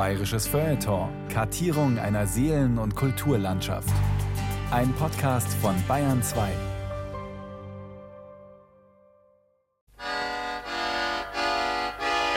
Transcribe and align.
Bayerisches 0.00 0.46
Feuilleton. 0.46 1.10
Kartierung 1.28 1.98
einer 1.98 2.26
Seelen- 2.26 2.78
und 2.78 2.96
Kulturlandschaft. 2.96 3.92
Ein 4.70 4.94
Podcast 4.94 5.52
von 5.60 5.74
Bayern 5.86 6.22
2. 6.22 6.48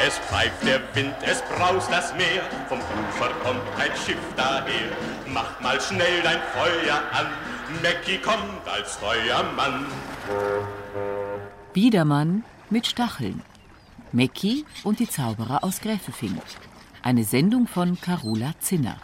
Es 0.05 0.17
pfeift 0.17 0.61
der 0.67 0.81
Wind, 0.93 1.15
es 1.25 1.41
braust 1.43 1.89
das 1.89 2.13
Meer, 2.15 2.43
vom 2.67 2.79
Ufer 2.79 3.29
kommt 3.45 3.61
ein 3.79 3.91
Schiff 4.05 4.17
daher. 4.35 4.91
Mach 5.33 5.61
mal 5.61 5.79
schnell 5.79 6.21
dein 6.21 6.41
Feuer 6.51 7.01
an, 7.13 7.27
Mackie 7.81 8.17
kommt 8.17 8.67
als 8.67 8.97
Feuermann. 8.97 9.85
Biedermann 11.71 12.43
mit 12.69 12.87
Stacheln. 12.87 13.41
Mecki 14.11 14.65
und 14.83 14.99
die 14.99 15.07
Zauberer 15.07 15.63
aus 15.63 15.79
Gräfelfing. 15.79 16.37
Eine 17.03 17.25
Sendung 17.25 17.67
von 17.67 17.99
Carola 17.99 18.53
Zinner. 18.59 18.97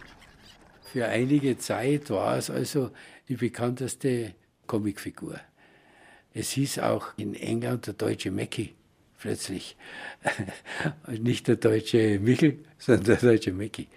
Für 0.85 1.07
einige 1.07 1.57
Zeit 1.57 2.09
war 2.09 2.37
es 2.37 2.49
also 2.49 2.91
die 3.27 3.35
bekannteste 3.35 4.35
Comicfigur. 4.67 5.37
Es 6.33 6.51
hieß 6.51 6.79
auch 6.79 7.07
in 7.17 7.35
England 7.35 7.87
der 7.87 7.95
deutsche 7.95 8.31
Mackie 8.31 8.73
plötzlich. 9.19 9.75
Nicht 11.07 11.49
der 11.49 11.57
deutsche 11.57 12.19
Michel, 12.21 12.59
sondern 12.77 13.03
der 13.03 13.17
deutsche 13.17 13.51
Mackie. 13.51 13.89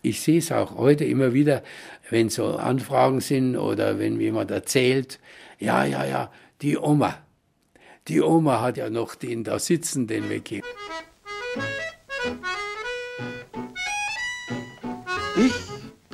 Ich 0.00 0.22
sehe 0.22 0.38
es 0.38 0.50
auch 0.50 0.74
heute 0.74 1.04
immer 1.04 1.34
wieder, 1.34 1.62
wenn 2.08 2.30
so 2.30 2.56
Anfragen 2.56 3.20
sind 3.20 3.58
oder 3.58 3.98
wenn 3.98 4.18
jemand 4.18 4.50
erzählt, 4.50 5.20
ja, 5.58 5.84
ja, 5.84 6.06
ja, 6.06 6.32
die 6.62 6.78
Oma. 6.78 7.18
Die 8.08 8.22
Oma 8.22 8.62
hat 8.62 8.78
ja 8.78 8.88
noch 8.88 9.14
den 9.14 9.44
da 9.44 9.58
sitzen, 9.58 10.06
den 10.06 10.26
Mackie. 10.26 10.62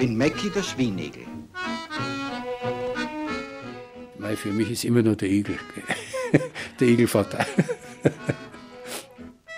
Bin 0.02 0.16
Mackie 0.16 0.50
der 0.50 0.64
Schwienegel. 0.64 1.22
Weil 4.18 4.36
für 4.36 4.50
mich 4.50 4.68
ist 4.68 4.84
immer 4.84 5.00
nur 5.00 5.14
der 5.14 5.28
Igel. 5.30 5.56
der 6.80 6.88
Igelvater. 6.88 7.46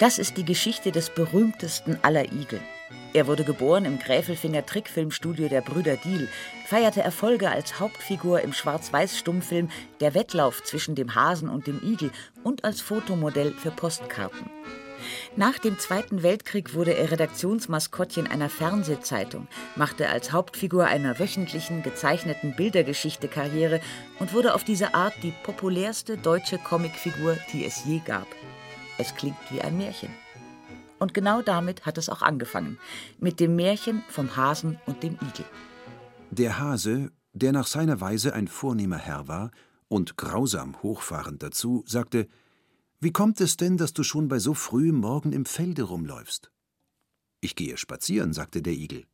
Das 0.01 0.19
ist 0.19 0.37
die 0.37 0.45
Geschichte 0.45 0.93
des 0.93 1.09
berühmtesten 1.09 1.99
aller 2.03 2.27
Igel. 2.31 2.61
Er 3.15 3.27
wurde 3.27 3.45
geboren 3.45 3.87
im 3.87 3.99
Gräfelfinger 3.99 4.67
Trickfilmstudio 4.67 5.49
der 5.49 5.63
Brüder 5.63 5.97
Diel, 5.97 6.29
feierte 6.67 7.01
Erfolge 7.01 7.49
als 7.49 7.81
Hauptfigur 7.81 8.43
im 8.43 8.53
Schwarz-Weiß-Stummfilm 8.53 9.71
Der 10.01 10.13
Wettlauf 10.13 10.63
zwischen 10.63 10.95
dem 10.95 11.15
Hasen 11.15 11.49
und 11.49 11.67
dem 11.67 11.81
Igel 11.83 12.11
und 12.43 12.65
als 12.65 12.83
Fotomodell 12.83 13.55
für 13.55 13.71
Postkarten. 13.71 14.51
Nach 15.37 15.59
dem 15.59 15.79
Zweiten 15.79 16.23
Weltkrieg 16.23 16.75
wurde 16.75 16.95
er 16.95 17.11
Redaktionsmaskottchen 17.11 18.27
einer 18.27 18.49
Fernsehzeitung, 18.49 19.49
machte 19.77 20.09
als 20.09 20.33
Hauptfigur 20.33 20.87
einer 20.87 21.19
wöchentlichen 21.19 21.83
gezeichneten 21.83 22.55
Bildergeschichte 22.57 23.29
Karriere 23.29 23.81
und 24.19 24.33
wurde 24.33 24.55
auf 24.55 24.65
diese 24.65 24.95
Art 24.95 25.15
die 25.23 25.33
populärste 25.43 26.17
deutsche 26.17 26.59
Comicfigur, 26.59 27.37
die 27.53 27.65
es 27.65 27.85
je 27.85 28.01
gab. 28.05 28.27
Es 28.99 29.15
klingt 29.15 29.37
wie 29.51 29.61
ein 29.61 29.77
Märchen. 29.77 30.11
Und 30.99 31.13
genau 31.13 31.43
damit 31.43 31.85
hat 31.87 31.99
es 31.99 32.09
auch 32.09 32.23
angefangen. 32.23 32.79
Mit 33.19 33.41
dem 33.41 33.57
Märchen 33.57 34.03
vom 34.09 34.37
Hasen 34.37 34.79
und 34.87 35.03
dem 35.03 35.15
Igel. 35.15 35.45
Der 36.31 36.59
Hase, 36.59 37.11
der 37.33 37.53
nach 37.53 37.67
seiner 37.67 38.01
Weise 38.01 38.33
ein 38.35 38.49
vornehmer 38.49 38.99
Herr 38.99 39.29
war 39.29 39.51
und 39.89 40.17
grausam 40.17 40.83
hochfahrend 40.83 41.43
dazu, 41.43 41.85
sagte: 41.87 42.29
Wie 43.05 43.13
kommt 43.13 43.39
es 43.43 43.59
denn, 43.59 43.77
dass 43.77 43.93
du 43.93 44.03
schon 44.03 44.29
bei 44.29 44.39
so 44.39 44.55
frühem 44.55 44.97
Morgen 44.97 45.35
im 45.35 45.45
Felde 45.45 45.83
rumläufst? 45.83 46.51
Ich 47.43 47.55
gehe 47.55 47.77
spazieren, 47.77 48.33
sagte 48.33 48.63
der 48.63 48.73
Igel. 48.73 49.05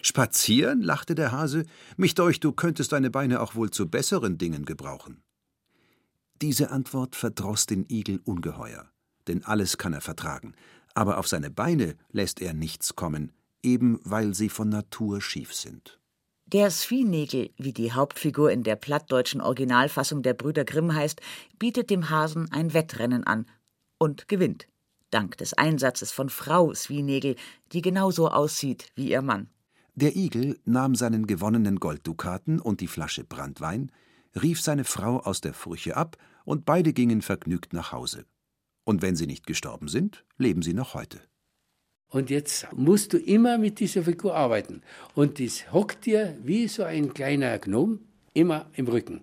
Spazieren? 0.00 0.80
lachte 0.80 1.14
der 1.14 1.30
Hase. 1.30 1.66
Mich 1.98 2.14
deucht, 2.14 2.42
du 2.42 2.52
könntest 2.52 2.92
deine 2.92 3.10
Beine 3.10 3.42
auch 3.42 3.54
wohl 3.54 3.68
zu 3.68 3.86
besseren 3.86 4.38
Dingen 4.38 4.64
gebrauchen. 4.64 5.22
Diese 6.40 6.70
Antwort 6.70 7.16
verdroß 7.16 7.66
den 7.66 7.84
Igel 7.90 8.22
ungeheuer, 8.24 8.90
denn 9.28 9.44
alles 9.44 9.76
kann 9.76 9.92
er 9.92 10.00
vertragen, 10.00 10.54
aber 10.94 11.18
auf 11.18 11.28
seine 11.28 11.50
Beine 11.50 11.96
lässt 12.12 12.40
er 12.40 12.54
nichts 12.54 12.96
kommen, 12.96 13.30
eben 13.62 14.00
weil 14.04 14.32
sie 14.32 14.48
von 14.48 14.70
Natur 14.70 15.20
schief 15.20 15.52
sind. 15.52 16.00
Der 16.54 16.70
Svinegel, 16.70 17.50
wie 17.56 17.72
die 17.72 17.90
Hauptfigur 17.90 18.52
in 18.52 18.62
der 18.62 18.76
plattdeutschen 18.76 19.40
Originalfassung 19.40 20.22
der 20.22 20.34
Brüder 20.34 20.64
Grimm 20.64 20.94
heißt, 20.94 21.20
bietet 21.58 21.90
dem 21.90 22.10
Hasen 22.10 22.48
ein 22.52 22.72
Wettrennen 22.72 23.24
an 23.24 23.46
und 23.98 24.28
gewinnt. 24.28 24.68
Dank 25.10 25.36
des 25.38 25.54
Einsatzes 25.54 26.12
von 26.12 26.28
Frau 26.28 26.72
Svinegel, 26.72 27.34
die 27.72 27.82
genauso 27.82 28.28
aussieht 28.28 28.92
wie 28.94 29.10
ihr 29.10 29.20
Mann. 29.20 29.48
Der 29.96 30.14
Igel 30.14 30.60
nahm 30.64 30.94
seinen 30.94 31.26
gewonnenen 31.26 31.80
Golddukaten 31.80 32.60
und 32.60 32.80
die 32.80 32.86
Flasche 32.86 33.24
Branntwein, 33.24 33.90
rief 34.40 34.60
seine 34.60 34.84
Frau 34.84 35.18
aus 35.18 35.40
der 35.40 35.54
Furche 35.54 35.96
ab 35.96 36.16
und 36.44 36.64
beide 36.64 36.92
gingen 36.92 37.20
vergnügt 37.20 37.72
nach 37.72 37.90
Hause. 37.90 38.26
Und 38.84 39.02
wenn 39.02 39.16
sie 39.16 39.26
nicht 39.26 39.48
gestorben 39.48 39.88
sind, 39.88 40.24
leben 40.38 40.62
sie 40.62 40.74
noch 40.74 40.94
heute. 40.94 41.20
Und 42.14 42.30
jetzt 42.30 42.68
musst 42.72 43.12
du 43.12 43.18
immer 43.18 43.58
mit 43.58 43.80
dieser 43.80 44.04
Figur 44.04 44.36
arbeiten. 44.36 44.82
Und 45.16 45.40
das 45.40 45.72
hockt 45.72 46.06
dir 46.06 46.38
wie 46.44 46.68
so 46.68 46.84
ein 46.84 47.12
kleiner 47.12 47.58
Gnom 47.58 47.98
immer 48.34 48.66
im 48.74 48.86
Rücken. 48.86 49.20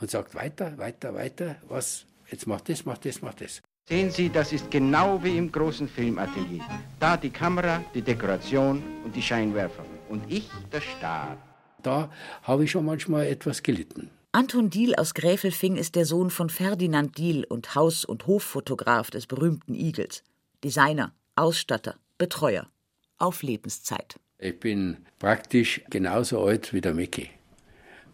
Und 0.00 0.12
sagt 0.12 0.32
weiter, 0.36 0.78
weiter, 0.78 1.12
weiter, 1.12 1.56
was, 1.66 2.06
jetzt 2.30 2.46
mach 2.46 2.60
das, 2.60 2.84
mach 2.84 2.98
das, 2.98 3.20
mach 3.20 3.34
das. 3.34 3.60
Sehen 3.88 4.12
Sie, 4.12 4.28
das 4.28 4.52
ist 4.52 4.70
genau 4.70 5.24
wie 5.24 5.36
im 5.36 5.50
großen 5.50 5.88
Filmatelier. 5.88 6.62
Da 7.00 7.16
die 7.16 7.30
Kamera, 7.30 7.84
die 7.94 8.02
Dekoration 8.02 8.80
und 9.04 9.16
die 9.16 9.22
Scheinwerfer. 9.22 9.84
Und 10.08 10.22
ich 10.28 10.48
der 10.72 10.82
Star. 10.82 11.36
Da 11.82 12.12
habe 12.44 12.62
ich 12.62 12.70
schon 12.70 12.84
manchmal 12.84 13.26
etwas 13.26 13.60
gelitten. 13.60 14.08
Anton 14.30 14.70
Diehl 14.70 14.94
aus 14.94 15.14
Gräfelfing 15.14 15.76
ist 15.76 15.96
der 15.96 16.06
Sohn 16.06 16.30
von 16.30 16.48
Ferdinand 16.48 17.18
Diehl 17.18 17.42
und 17.42 17.74
Haus- 17.74 18.04
und 18.04 18.28
Hoffotograf 18.28 19.10
des 19.10 19.26
berühmten 19.26 19.74
Igels. 19.74 20.22
Designer, 20.62 21.12
Ausstatter, 21.36 21.96
Betreuer. 22.18 22.70
Auf 23.18 23.42
Lebenszeit. 23.42 24.20
Ich 24.38 24.58
bin 24.60 24.98
praktisch 25.18 25.82
genauso 25.90 26.44
alt 26.44 26.72
wie 26.72 26.80
der 26.80 26.94
Mickey. 26.94 27.30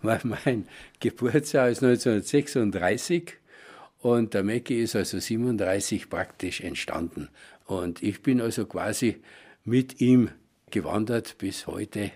Mein 0.03 0.67
Geburtsjahr 1.01 1.69
ist 1.69 1.83
1936 1.83 3.33
und 3.99 4.33
der 4.33 4.43
Mickey 4.43 4.83
ist 4.83 4.97
also 4.97 5.19
37 5.19 6.09
praktisch 6.09 6.61
entstanden. 6.61 7.29
Und 7.67 8.03
ich 8.03 8.23
bin 8.23 8.41
also 8.41 8.67
quasi 8.67 9.23
mit 9.65 10.01
ihm 10.01 10.31
gewandert 10.71 11.37
bis 11.39 11.67
heute, 11.67 12.11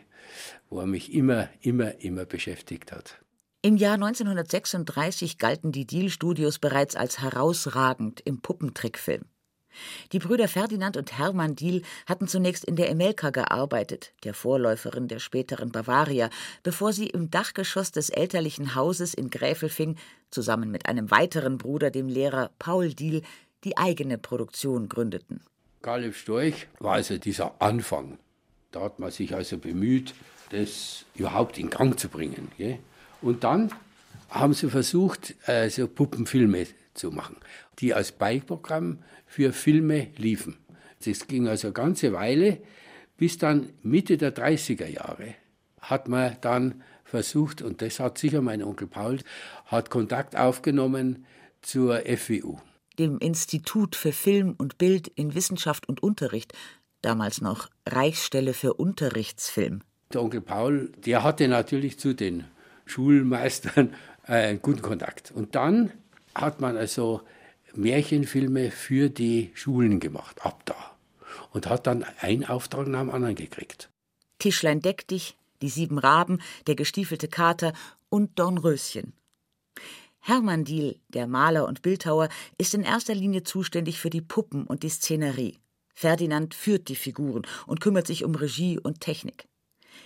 wo 0.70 0.80
er 0.80 0.86
mich 0.86 1.12
immer, 1.12 1.48
immer, 1.60 2.00
immer 2.00 2.24
beschäftigt 2.24 2.92
hat. 2.92 3.20
Im 3.60 3.76
Jahr 3.76 3.94
1936 3.94 5.38
galten 5.38 5.72
die 5.72 5.86
Diehl-Studios 5.86 6.58
bereits 6.58 6.96
als 6.96 7.20
herausragend 7.20 8.20
im 8.24 8.40
Puppentrickfilm. 8.40 9.24
Die 10.12 10.18
Brüder 10.18 10.48
Ferdinand 10.48 10.96
und 10.96 11.18
Hermann 11.18 11.56
Diehl 11.56 11.82
hatten 12.06 12.28
zunächst 12.28 12.64
in 12.64 12.76
der 12.76 12.90
Emelka 12.90 13.30
gearbeitet, 13.30 14.12
der 14.24 14.34
Vorläuferin 14.34 15.08
der 15.08 15.18
späteren 15.18 15.70
Bavaria, 15.70 16.30
bevor 16.62 16.92
sie 16.92 17.06
im 17.06 17.30
Dachgeschoss 17.30 17.92
des 17.92 18.10
elterlichen 18.10 18.74
Hauses 18.74 19.14
in 19.14 19.30
Gräfelfing 19.30 19.96
zusammen 20.30 20.70
mit 20.70 20.86
einem 20.86 21.10
weiteren 21.10 21.58
Bruder, 21.58 21.90
dem 21.90 22.08
Lehrer 22.08 22.50
Paul 22.58 22.92
Diehl, 22.92 23.22
die 23.64 23.76
eigene 23.76 24.18
Produktion 24.18 24.88
gründeten. 24.88 25.40
Kaleb 25.82 26.14
Storch 26.14 26.66
war 26.78 26.94
also 26.94 27.18
dieser 27.18 27.60
Anfang. 27.60 28.18
Da 28.72 28.80
hat 28.80 28.98
man 28.98 29.10
sich 29.10 29.34
also 29.34 29.58
bemüht, 29.58 30.14
das 30.50 31.04
überhaupt 31.14 31.58
in 31.58 31.70
Gang 31.70 31.98
zu 31.98 32.08
bringen. 32.08 32.48
Und 33.22 33.44
dann 33.44 33.70
haben 34.30 34.54
sie 34.54 34.68
versucht, 34.68 35.34
äh, 35.46 35.68
so 35.70 35.86
Puppenfilme 35.86 36.66
zu 36.94 37.10
machen, 37.10 37.36
die 37.78 37.94
als 37.94 38.12
Beiprogramm 38.12 39.00
für 39.26 39.52
Filme 39.52 40.08
liefen. 40.16 40.56
Das 41.04 41.26
ging 41.26 41.48
also 41.48 41.68
eine 41.68 41.74
ganze 41.74 42.12
Weile, 42.12 42.58
bis 43.16 43.38
dann 43.38 43.70
Mitte 43.82 44.16
der 44.16 44.34
30er 44.34 44.86
Jahre 44.86 45.34
hat 45.90 46.08
man 46.08 46.36
dann 46.40 46.82
versucht, 47.04 47.62
und 47.62 47.82
das 47.82 48.00
hat 48.00 48.18
sicher 48.18 48.40
mein 48.40 48.62
Onkel 48.62 48.88
Paul, 48.88 49.18
hat 49.66 49.90
Kontakt 49.90 50.36
aufgenommen 50.36 51.26
zur 51.62 52.00
FWU. 52.00 52.58
Dem 52.98 53.18
Institut 53.18 53.96
für 53.96 54.12
Film 54.12 54.54
und 54.56 54.78
Bild 54.78 55.08
in 55.08 55.34
Wissenschaft 55.34 55.88
und 55.88 56.02
Unterricht, 56.02 56.52
damals 57.02 57.40
noch 57.40 57.68
Reichsstelle 57.86 58.54
für 58.54 58.74
Unterrichtsfilm. 58.74 59.82
Der 60.12 60.22
Onkel 60.22 60.40
Paul, 60.40 60.92
der 61.04 61.22
hatte 61.22 61.48
natürlich 61.48 61.98
zu 61.98 62.14
den 62.14 62.44
Schulmeistern 62.86 63.94
einen 64.22 64.62
guten 64.62 64.82
Kontakt. 64.82 65.32
Und 65.32 65.54
dann 65.54 65.92
hat 66.34 66.60
man 66.60 66.76
also 66.76 67.22
Märchenfilme 67.74 68.70
für 68.70 69.08
die 69.08 69.50
Schulen 69.54 70.00
gemacht, 70.00 70.44
ab 70.44 70.62
da. 70.64 70.76
Und 71.52 71.68
hat 71.68 71.86
dann 71.86 72.04
einen 72.20 72.44
Auftrag 72.44 72.86
nach 72.86 73.00
dem 73.00 73.10
anderen 73.10 73.34
gekriegt. 73.34 73.90
Tischlein 74.38 74.80
deck 74.80 75.06
dich, 75.08 75.36
die 75.62 75.68
sieben 75.68 75.98
Raben, 75.98 76.40
der 76.66 76.74
gestiefelte 76.74 77.28
Kater 77.28 77.72
und 78.08 78.38
Dornröschen. 78.38 79.12
Hermann 80.20 80.64
Diehl, 80.64 80.98
der 81.08 81.26
Maler 81.26 81.66
und 81.66 81.82
Bildhauer, 81.82 82.28
ist 82.56 82.74
in 82.74 82.82
erster 82.82 83.14
Linie 83.14 83.42
zuständig 83.42 83.98
für 83.98 84.10
die 84.10 84.22
Puppen 84.22 84.64
und 84.64 84.82
die 84.82 84.88
Szenerie. 84.88 85.58
Ferdinand 85.94 86.54
führt 86.54 86.88
die 86.88 86.96
Figuren 86.96 87.46
und 87.66 87.80
kümmert 87.80 88.06
sich 88.06 88.24
um 88.24 88.34
Regie 88.34 88.78
und 88.78 89.00
Technik. 89.00 89.46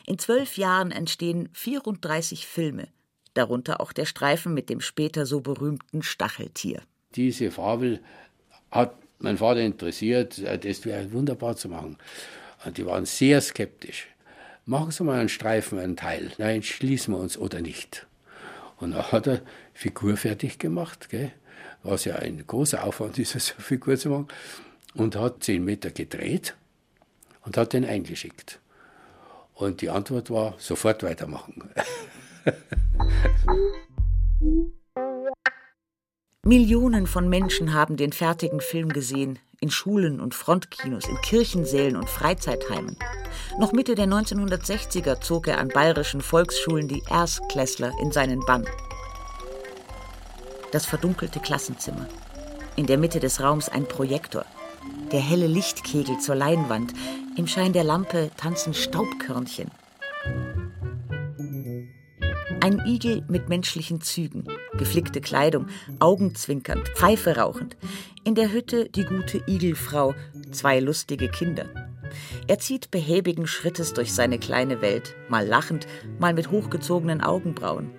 In 0.06 0.18
zwölf 0.18 0.56
Jahren 0.56 0.90
entstehen 0.90 1.48
34 1.52 2.46
Filme, 2.46 2.88
darunter 3.38 3.80
auch 3.80 3.92
der 3.92 4.04
Streifen 4.04 4.52
mit 4.52 4.68
dem 4.68 4.80
später 4.80 5.24
so 5.24 5.40
berühmten 5.40 6.02
Stacheltier. 6.02 6.82
Diese 7.14 7.50
Fabel 7.50 8.00
hat 8.70 8.94
mein 9.18 9.38
Vater 9.38 9.60
interessiert, 9.60 10.42
das 10.64 10.84
wäre 10.84 11.12
wunderbar 11.12 11.56
zu 11.56 11.68
machen. 11.68 11.96
Und 12.64 12.76
die 12.76 12.86
waren 12.86 13.06
sehr 13.06 13.40
skeptisch. 13.40 14.08
Machen 14.66 14.90
Sie 14.90 15.02
mal 15.04 15.18
einen 15.18 15.28
Streifen, 15.28 15.78
einen 15.78 15.96
Teil. 15.96 16.32
Nein, 16.38 16.62
schließen 16.62 17.14
wir 17.14 17.18
uns 17.18 17.38
oder 17.38 17.60
nicht. 17.60 18.06
Und 18.76 18.92
dann 18.92 19.10
hat 19.10 19.26
er 19.26 19.40
Figur 19.72 20.16
fertig 20.16 20.58
gemacht, 20.58 21.08
gell? 21.08 21.32
was 21.82 22.04
ja 22.04 22.16
ein 22.16 22.44
großer 22.46 22.84
Aufwand 22.84 23.18
ist, 23.18 23.32
eine 23.32 23.40
Figur 23.64 23.96
zu 23.96 24.10
machen, 24.10 24.28
und 24.94 25.16
hat 25.16 25.44
zehn 25.44 25.64
Meter 25.64 25.90
gedreht 25.90 26.54
und 27.44 27.56
hat 27.56 27.72
den 27.72 27.84
eingeschickt. 27.84 28.60
Und 29.54 29.80
die 29.80 29.90
Antwort 29.90 30.30
war, 30.30 30.54
sofort 30.58 31.02
weitermachen. 31.02 31.70
Millionen 36.44 37.06
von 37.06 37.28
Menschen 37.28 37.74
haben 37.74 37.96
den 37.96 38.12
fertigen 38.12 38.60
Film 38.60 38.88
gesehen, 38.88 39.38
in 39.60 39.70
Schulen 39.70 40.20
und 40.20 40.34
Frontkinos, 40.34 41.06
in 41.06 41.20
Kirchensälen 41.20 41.96
und 41.96 42.08
Freizeitheimen. 42.08 42.96
Noch 43.58 43.72
Mitte 43.72 43.94
der 43.94 44.06
1960er 44.06 45.20
zog 45.20 45.48
er 45.48 45.58
an 45.58 45.68
bayerischen 45.68 46.20
Volksschulen 46.20 46.88
die 46.88 47.02
Erstklässler 47.10 47.92
in 48.00 48.12
seinen 48.12 48.40
Bann. 48.46 48.64
Das 50.72 50.86
verdunkelte 50.86 51.40
Klassenzimmer. 51.40 52.08
In 52.76 52.86
der 52.86 52.98
Mitte 52.98 53.20
des 53.20 53.40
Raums 53.40 53.68
ein 53.68 53.86
Projektor. 53.86 54.44
Der 55.12 55.20
helle 55.20 55.48
Lichtkegel 55.48 56.18
zur 56.18 56.34
Leinwand. 56.34 56.92
Im 57.36 57.46
Schein 57.46 57.72
der 57.72 57.84
Lampe 57.84 58.30
tanzen 58.36 58.74
Staubkörnchen. 58.74 59.70
Ein 62.68 62.84
Igel 62.84 63.24
mit 63.28 63.48
menschlichen 63.48 64.02
Zügen, 64.02 64.44
geflickte 64.74 65.22
Kleidung, 65.22 65.68
Augenzwinkernd, 66.00 66.86
Pfeife 66.90 67.38
rauchend. 67.38 67.78
In 68.24 68.34
der 68.34 68.52
Hütte 68.52 68.90
die 68.90 69.06
gute 69.06 69.42
Igelfrau, 69.46 70.14
zwei 70.50 70.78
lustige 70.78 71.30
Kinder. 71.30 71.64
Er 72.46 72.58
zieht 72.58 72.90
behäbigen 72.90 73.46
Schrittes 73.46 73.94
durch 73.94 74.12
seine 74.12 74.38
kleine 74.38 74.82
Welt, 74.82 75.16
mal 75.30 75.46
lachend, 75.46 75.86
mal 76.18 76.34
mit 76.34 76.50
hochgezogenen 76.50 77.22
Augenbrauen. 77.22 77.90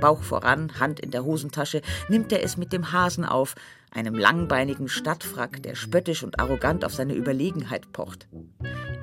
Bauch 0.00 0.22
voran, 0.22 0.78
Hand 0.78 1.00
in 1.00 1.10
der 1.10 1.24
Hosentasche, 1.24 1.82
nimmt 2.08 2.32
er 2.32 2.42
es 2.42 2.56
mit 2.56 2.72
dem 2.72 2.92
Hasen 2.92 3.24
auf, 3.24 3.54
einem 3.90 4.14
langbeinigen 4.14 4.88
Stadtfrack, 4.88 5.62
der 5.62 5.74
spöttisch 5.74 6.22
und 6.22 6.38
arrogant 6.38 6.84
auf 6.84 6.94
seine 6.94 7.14
Überlegenheit 7.14 7.92
pocht. 7.92 8.28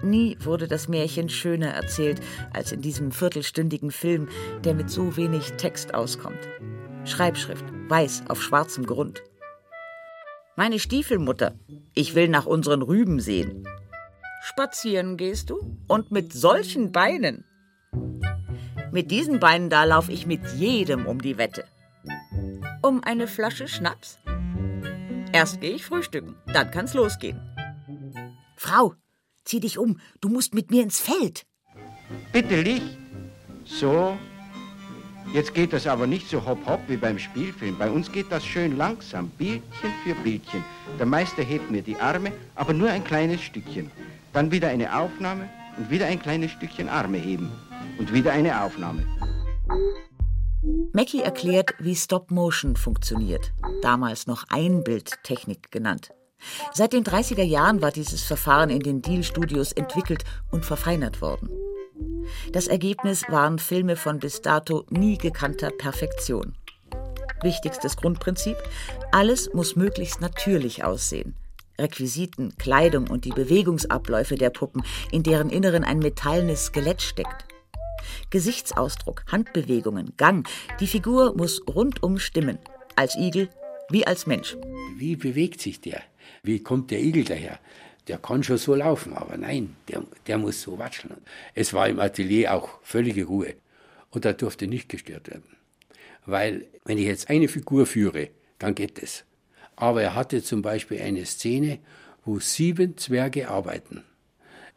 Nie 0.02 0.38
wurde 0.42 0.68
das 0.68 0.88
Märchen 0.88 1.30
schöner 1.30 1.70
erzählt 1.70 2.22
als 2.54 2.72
in 2.72 2.82
diesem 2.82 3.12
viertelstündigen 3.12 3.92
Film, 3.92 4.30
der 4.64 4.74
mit 4.74 4.90
so 4.90 5.18
wenig 5.18 5.54
Text 5.54 5.94
auskommt. 5.94 6.40
Schreibschrift, 7.06 7.66
weiß 7.90 8.24
auf 8.28 8.42
schwarzem 8.42 8.86
Grund. 8.86 9.24
Meine 10.56 10.80
Stiefelmutter, 10.80 11.54
ich 11.94 12.16
will 12.16 12.30
nach 12.30 12.46
unseren 12.46 12.82
Rüben 12.82 13.20
sehen. 13.20 13.68
Spazieren 14.44 15.18
gehst 15.18 15.50
du? 15.50 15.78
Und 15.88 16.12
mit 16.12 16.34
solchen 16.34 16.92
Beinen? 16.92 17.44
Mit 18.98 19.12
diesen 19.12 19.40
Beinen 19.40 19.70
da 19.70 19.84
laufe 19.84 20.12
ich 20.12 20.26
mit 20.26 20.42
jedem 20.56 21.06
um 21.06 21.22
die 21.22 21.38
Wette. 21.38 21.66
Um 22.82 23.04
eine 23.04 23.28
Flasche 23.28 23.68
Schnaps? 23.68 24.18
Erst 25.32 25.62
gehe 25.62 25.76
ich 25.76 25.86
frühstücken, 25.86 26.34
dann 26.52 26.72
kann's 26.72 26.96
losgehen. 26.96 27.40
Frau, 28.56 28.96
zieh 29.46 29.60
dich 29.60 29.78
um, 29.78 30.00
du 30.20 30.30
musst 30.30 30.56
mit 30.56 30.72
mir 30.72 30.82
ins 30.82 31.00
Feld. 31.00 31.46
Bitte 32.34 32.60
Licht. 32.60 32.98
So. 33.66 34.18
Jetzt 35.32 35.54
geht 35.54 35.74
das 35.74 35.86
aber 35.86 36.08
nicht 36.08 36.28
so 36.28 36.44
hopp 36.44 36.66
hopp 36.66 36.82
wie 36.88 36.98
beim 36.98 37.20
Spielfilm. 37.20 37.78
Bei 37.78 37.92
uns 37.92 38.12
geht 38.12 38.32
das 38.32 38.44
schön 38.44 38.78
langsam, 38.78 39.30
Bildchen 39.30 39.94
für 40.04 40.16
Bildchen. 40.16 40.64
Der 40.98 41.06
Meister 41.06 41.44
hebt 41.44 41.70
mir 41.70 41.84
die 41.84 41.98
Arme, 41.98 42.32
aber 42.56 42.74
nur 42.74 42.90
ein 42.90 43.04
kleines 43.04 43.44
Stückchen. 43.44 43.92
Dann 44.34 44.52
wieder 44.52 44.70
eine 44.70 44.98
Aufnahme 44.98 45.48
und 45.78 45.92
wieder 45.92 46.08
ein 46.08 46.20
kleines 46.20 46.50
Stückchen 46.50 46.90
Arme 46.90 47.20
heben. 47.20 47.52
Und 47.98 48.14
wieder 48.14 48.32
eine 48.32 48.64
Aufnahme. 48.64 49.06
Mackie 50.94 51.22
erklärt, 51.22 51.74
wie 51.80 51.96
Stop 51.96 52.32
Motion 52.32 52.76
funktioniert, 52.76 53.54
damals 53.82 54.28
noch 54.28 54.46
Einbildtechnik 54.50 55.72
genannt. 55.72 56.12
Seit 56.74 56.94
den 56.94 57.04
30er 57.04 57.44
Jahren 57.44 57.82
war 57.82 57.92
dieses 57.92 58.24
Verfahren 58.24 58.70
in 58.70 58.82
den 58.82 59.02
Deal-Studios 59.02 59.72
entwickelt 59.72 60.24
und 60.52 60.66
verfeinert 60.66 61.22
worden. 61.22 61.50
Das 62.52 62.68
Ergebnis 62.68 63.24
waren 63.30 63.60
Filme 63.60 63.96
von 63.96 64.20
bis 64.20 64.42
dato 64.42 64.86
nie 64.90 65.18
gekannter 65.18 65.72
Perfektion. 65.72 66.56
Wichtigstes 67.42 67.98
Grundprinzip, 67.98 68.58
alles 69.12 69.54
muss 69.54 69.76
möglichst 69.76 70.22
natürlich 70.22 70.84
aussehen. 70.84 71.36
Requisiten, 71.80 72.58
Kleidung 72.58 73.08
und 73.08 73.26
die 73.26 73.32
Bewegungsabläufe 73.32 74.36
der 74.36 74.50
Puppen, 74.50 74.84
in 75.12 75.22
deren 75.22 75.50
Inneren 75.50 75.84
ein 75.84 76.00
metallenes 76.00 76.66
Skelett 76.66 77.02
steckt. 77.02 77.46
Gesichtsausdruck, 78.30 79.24
Handbewegungen, 79.28 80.14
Gang, 80.18 80.48
die 80.80 80.88
Figur 80.88 81.36
muss 81.36 81.62
rundum 81.68 82.20
stimmen, 82.20 82.60
als 82.96 83.16
Igel 83.16 83.50
wie 83.90 84.06
als 84.06 84.28
Mensch. 84.28 84.58
Wie 84.98 85.16
bewegt 85.16 85.62
sich 85.62 85.80
der? 85.82 86.02
Wie 86.44 86.62
kommt 86.62 86.92
der 86.92 87.02
Igel 87.02 87.24
daher? 87.24 87.60
Der 88.08 88.18
kann 88.18 88.44
schon 88.44 88.58
so 88.58 88.76
laufen, 88.76 89.14
aber 89.14 89.38
nein, 89.38 89.76
der, 89.88 90.04
der 90.28 90.38
muss 90.38 90.62
so 90.62 90.78
watscheln. 90.78 91.18
Es 91.54 91.74
war 91.74 91.90
im 91.90 92.00
Atelier 92.00 92.54
auch 92.54 92.80
völlige 92.82 93.26
Ruhe 93.26 93.56
und 94.12 94.26
da 94.26 94.34
durfte 94.34 94.68
nicht 94.68 94.90
gestört 94.90 95.30
werden. 95.30 95.58
Weil, 96.26 96.68
wenn 96.86 96.98
ich 96.98 97.06
jetzt 97.06 97.30
eine 97.30 97.48
Figur 97.48 97.86
führe, 97.86 98.30
dann 98.60 98.76
geht 98.76 99.02
es. 99.02 99.24
Aber 99.76 100.02
er 100.02 100.16
hatte 100.16 100.44
zum 100.44 100.62
Beispiel 100.62 101.02
eine 101.02 101.26
Szene, 101.26 101.80
wo 102.26 102.40
sieben 102.40 102.98
Zwerge 102.98 103.50
arbeiten. 103.50 104.04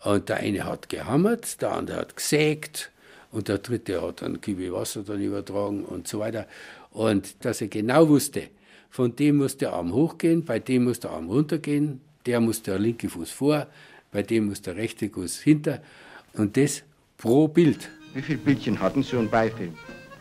Und 0.02 0.28
der 0.28 0.38
eine 0.38 0.64
hat 0.64 0.88
gehammert, 0.88 1.60
der 1.62 1.72
andere 1.72 1.98
hat 1.98 2.16
gesägt 2.16 2.92
und 3.32 3.48
der 3.48 3.58
dritte 3.58 4.02
hat 4.02 4.22
dann 4.22 4.40
Kiwi 4.40 4.72
Wasser 4.72 5.02
dann 5.02 5.20
übertragen 5.20 5.84
und 5.84 6.08
so 6.08 6.18
weiter. 6.18 6.46
Und 6.90 7.44
dass 7.44 7.60
er 7.60 7.68
genau 7.68 8.08
wusste, 8.08 8.48
von 8.90 9.14
dem 9.14 9.36
muss 9.36 9.56
der 9.56 9.72
Arm 9.72 9.92
hochgehen, 9.92 10.44
bei 10.44 10.58
dem 10.58 10.84
muss 10.84 11.00
der 11.00 11.10
Arm 11.10 11.28
runtergehen, 11.28 12.00
der 12.26 12.40
muss 12.40 12.62
der 12.62 12.78
linke 12.78 13.08
Fuß 13.08 13.30
vor, 13.30 13.66
bei 14.10 14.22
dem 14.22 14.46
muss 14.46 14.62
der 14.62 14.76
rechte 14.76 15.08
Fuß 15.08 15.40
hinter. 15.40 15.80
Und 16.34 16.56
das 16.56 16.82
pro 17.16 17.46
Bild. 17.46 17.88
Wie 18.14 18.22
viele 18.22 18.38
Bildchen 18.38 18.80
hatten 18.80 19.02
Sie 19.02 19.16
und 19.16 19.30
Beifilm? 19.30 19.74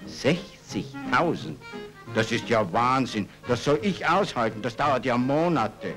60.000. 0.08 1.56
Das 2.14 2.32
ist 2.32 2.48
ja 2.50 2.72
Wahnsinn. 2.72 3.28
Das 3.48 3.64
soll 3.64 3.80
ich 3.82 4.08
aushalten. 4.08 4.62
Das 4.62 4.76
dauert 4.76 5.06
ja 5.06 5.18
Monate. 5.18 5.94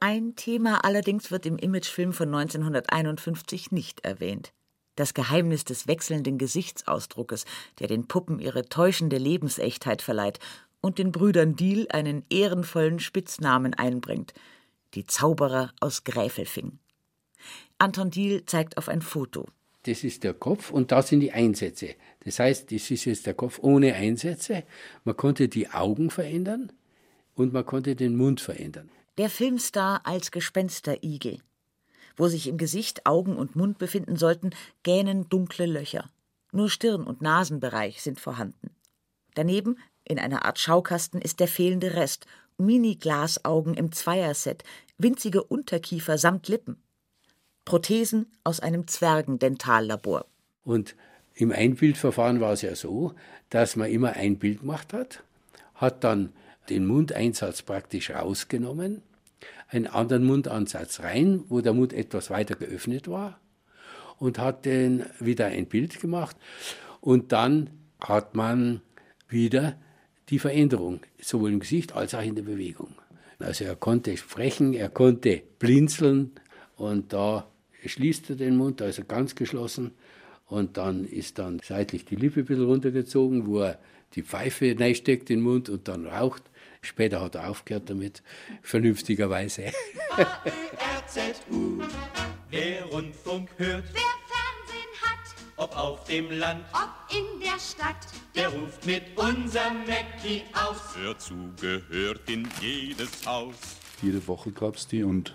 Ein 0.00 0.36
Thema 0.36 0.84
allerdings 0.84 1.30
wird 1.30 1.46
im 1.46 1.56
Imagefilm 1.56 2.12
von 2.12 2.34
1951 2.34 3.72
nicht 3.72 4.04
erwähnt. 4.04 4.52
Das 4.96 5.14
Geheimnis 5.14 5.64
des 5.64 5.86
wechselnden 5.86 6.38
Gesichtsausdruckes, 6.38 7.44
der 7.78 7.88
den 7.88 8.06
Puppen 8.06 8.38
ihre 8.38 8.68
täuschende 8.68 9.18
Lebensechtheit 9.18 10.02
verleiht 10.02 10.38
und 10.80 10.98
den 10.98 11.12
Brüdern 11.12 11.56
Diel 11.56 11.86
einen 11.90 12.24
ehrenvollen 12.30 13.00
Spitznamen 13.00 13.74
einbringt: 13.74 14.34
die 14.94 15.06
Zauberer 15.06 15.72
aus 15.80 16.04
Gräfelfing. 16.04 16.78
Anton 17.78 18.10
Diel 18.10 18.44
zeigt 18.46 18.78
auf 18.78 18.88
ein 18.88 19.02
Foto. 19.02 19.46
Das 19.84 20.02
ist 20.02 20.24
der 20.24 20.32
Kopf 20.32 20.70
und 20.70 20.92
da 20.92 21.02
sind 21.02 21.20
die 21.20 21.32
Einsätze. 21.32 21.94
Das 22.20 22.38
heißt, 22.38 22.72
das 22.72 22.90
ist 22.90 23.04
jetzt 23.04 23.26
der 23.26 23.34
Kopf 23.34 23.58
ohne 23.60 23.94
Einsätze. 23.94 24.64
Man 25.04 25.16
konnte 25.16 25.48
die 25.48 25.68
Augen 25.68 26.10
verändern 26.10 26.72
und 27.34 27.52
man 27.52 27.66
konnte 27.66 27.94
den 27.94 28.16
Mund 28.16 28.40
verändern. 28.40 28.90
Der 29.18 29.28
Filmstar 29.28 30.00
als 30.04 30.30
Gespensterigel. 30.30 31.40
Wo 32.16 32.28
sich 32.28 32.46
im 32.46 32.58
Gesicht 32.58 33.06
Augen 33.06 33.36
und 33.36 33.56
Mund 33.56 33.78
befinden 33.78 34.16
sollten, 34.16 34.50
gähnen 34.82 35.28
dunkle 35.28 35.66
Löcher. 35.66 36.10
Nur 36.52 36.70
Stirn- 36.70 37.04
und 37.04 37.22
Nasenbereich 37.22 38.02
sind 38.02 38.20
vorhanden. 38.20 38.70
Daneben 39.34 39.76
in 40.04 40.18
einer 40.18 40.44
Art 40.44 40.58
Schaukasten 40.58 41.20
ist 41.20 41.40
der 41.40 41.48
fehlende 41.48 41.94
Rest. 41.94 42.26
Mini-Glasaugen 42.56 43.74
im 43.74 43.90
Zweierset, 43.90 44.62
winzige 44.96 45.42
Unterkiefer 45.42 46.18
samt 46.18 46.46
Lippen. 46.46 46.80
Prothesen 47.64 48.30
aus 48.44 48.60
einem 48.60 48.86
Zwergendentallabor. 48.86 50.26
Und 50.62 50.94
im 51.34 51.50
Einbildverfahren 51.50 52.40
war 52.40 52.52
es 52.52 52.62
ja 52.62 52.76
so, 52.76 53.14
dass 53.50 53.74
man 53.74 53.90
immer 53.90 54.12
ein 54.12 54.38
Bild 54.38 54.60
gemacht 54.60 54.92
hat, 54.92 55.24
hat 55.74 56.04
dann 56.04 56.32
den 56.68 56.86
Mundeinsatz 56.86 57.62
praktisch 57.62 58.10
rausgenommen, 58.10 59.02
einen 59.68 59.86
anderen 59.86 60.24
Mundansatz 60.24 61.00
rein, 61.00 61.44
wo 61.48 61.60
der 61.60 61.72
Mund 61.72 61.92
etwas 61.92 62.30
weiter 62.30 62.56
geöffnet 62.56 63.08
war, 63.08 63.40
und 64.18 64.38
hat 64.38 64.66
dann 64.66 65.06
wieder 65.20 65.46
ein 65.46 65.66
Bild 65.66 66.00
gemacht. 66.00 66.36
Und 67.00 67.32
dann 67.32 67.70
hat 68.00 68.34
man 68.34 68.80
wieder 69.28 69.76
die 70.28 70.38
Veränderung, 70.38 71.00
sowohl 71.20 71.52
im 71.52 71.60
Gesicht 71.60 71.92
als 71.94 72.14
auch 72.14 72.22
in 72.22 72.34
der 72.34 72.42
Bewegung. 72.42 72.94
Also 73.38 73.64
er 73.64 73.76
konnte 73.76 74.16
sprechen, 74.16 74.72
er 74.72 74.88
konnte 74.88 75.42
blinzeln, 75.58 76.32
Und 76.76 77.12
da 77.12 77.46
schließt 77.84 78.30
er 78.30 78.36
den 78.36 78.56
Mund, 78.56 78.80
er 78.80 79.04
ganz 79.04 79.34
geschlossen. 79.34 79.92
Und 80.46 80.76
dann 80.76 81.04
ist 81.04 81.38
dann 81.38 81.60
seitlich 81.64 82.04
die 82.04 82.16
Lippe 82.16 82.40
ein 82.40 82.46
bisschen 82.46 82.66
runtergezogen, 82.66 83.46
wo 83.46 83.60
er 83.60 83.78
die 84.14 84.22
Pfeife 84.22 84.76
reinsteckt 84.78 85.30
in 85.30 85.38
den 85.38 85.42
Mund 85.44 85.68
und 85.68 85.88
dann 85.88 86.06
raucht. 86.06 86.42
Später 86.82 87.20
hat 87.22 87.34
er 87.34 87.48
aufgehört 87.48 87.88
damit, 87.88 88.22
vernünftigerweise. 88.62 89.64
RZU, 90.16 91.82
wer 92.50 92.84
Rundfunk 92.84 93.48
hört, 93.56 93.84
Wer 93.92 94.02
Fernsehen 94.28 94.92
hat, 95.00 95.34
ob 95.56 95.76
auf 95.76 96.04
dem 96.04 96.30
Land, 96.30 96.64
ob 96.72 96.90
in 97.16 97.40
der 97.40 97.58
Stadt, 97.58 98.06
der 98.34 98.48
ruft 98.48 98.84
mit 98.84 99.02
unserem 99.16 99.78
Mackie 99.86 100.42
auf. 100.52 100.96
Hört 100.96 101.22
zu, 101.22 101.34
gehört 101.58 102.28
in 102.28 102.46
jedes 102.60 103.26
Haus. 103.26 103.56
Jede 104.02 104.26
Woche 104.28 104.52
gab 104.52 104.76
es 104.76 104.86
die 104.86 105.02
und 105.02 105.34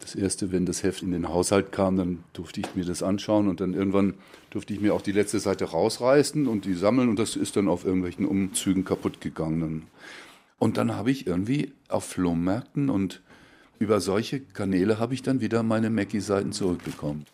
das 0.00 0.14
erste, 0.14 0.52
wenn 0.52 0.66
das 0.66 0.82
Heft 0.82 1.02
in 1.02 1.10
den 1.10 1.28
Haushalt 1.28 1.72
kam, 1.72 1.96
dann 1.96 2.24
durfte 2.32 2.60
ich 2.60 2.74
mir 2.74 2.84
das 2.84 3.02
anschauen 3.02 3.48
und 3.48 3.60
dann 3.60 3.74
irgendwann 3.74 4.14
durfte 4.50 4.72
ich 4.72 4.80
mir 4.80 4.94
auch 4.94 5.02
die 5.02 5.12
letzte 5.12 5.40
Seite 5.40 5.64
rausreißen 5.64 6.46
und 6.46 6.64
die 6.64 6.74
sammeln 6.74 7.08
und 7.08 7.18
das 7.18 7.36
ist 7.36 7.56
dann 7.56 7.68
auf 7.68 7.84
irgendwelchen 7.84 8.26
Umzügen 8.26 8.84
kaputt 8.84 9.20
gegangen. 9.20 9.86
Und 10.58 10.76
dann 10.76 10.94
habe 10.94 11.10
ich 11.10 11.26
irgendwie 11.26 11.72
auf 11.88 12.04
Flohmärkten 12.04 12.88
und 12.88 13.20
über 13.78 14.00
solche 14.00 14.40
Kanäle 14.40 14.98
habe 14.98 15.14
ich 15.14 15.22
dann 15.22 15.40
wieder 15.40 15.62
meine 15.62 15.90
Mackie-Seiten 15.90 16.52
zurückbekommen. 16.52 17.26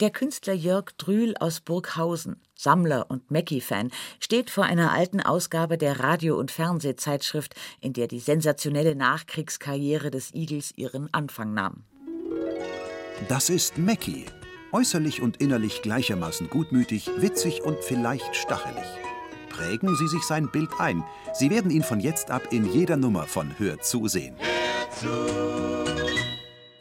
Der 0.00 0.10
Künstler 0.10 0.52
Jörg 0.52 0.92
Drühl 0.98 1.34
aus 1.38 1.60
Burghausen, 1.60 2.36
Sammler 2.54 3.06
und 3.08 3.30
Mackie-Fan, 3.30 3.90
steht 4.20 4.50
vor 4.50 4.64
einer 4.64 4.92
alten 4.92 5.22
Ausgabe 5.22 5.78
der 5.78 6.00
Radio- 6.00 6.38
und 6.38 6.50
Fernsehzeitschrift, 6.50 7.54
in 7.80 7.94
der 7.94 8.06
die 8.06 8.20
sensationelle 8.20 8.94
Nachkriegskarriere 8.94 10.10
des 10.10 10.34
Igels 10.34 10.72
ihren 10.76 11.08
Anfang 11.14 11.54
nahm. 11.54 11.84
Das 13.28 13.48
ist 13.48 13.78
Mackie. 13.78 14.26
Äußerlich 14.70 15.22
und 15.22 15.38
innerlich 15.38 15.80
gleichermaßen 15.80 16.50
gutmütig, 16.50 17.10
witzig 17.16 17.62
und 17.62 17.82
vielleicht 17.82 18.36
stachelig. 18.36 18.84
Prägen 19.48 19.96
Sie 19.96 20.08
sich 20.08 20.24
sein 20.24 20.50
Bild 20.50 20.68
ein. 20.78 21.04
Sie 21.32 21.48
werden 21.48 21.70
ihn 21.70 21.82
von 21.82 22.00
jetzt 22.00 22.30
ab 22.30 22.42
in 22.50 22.70
jeder 22.70 22.98
Nummer 22.98 23.22
von 23.22 23.58
Hör 23.58 23.80
zu 23.80 24.08
sehen. 24.08 24.36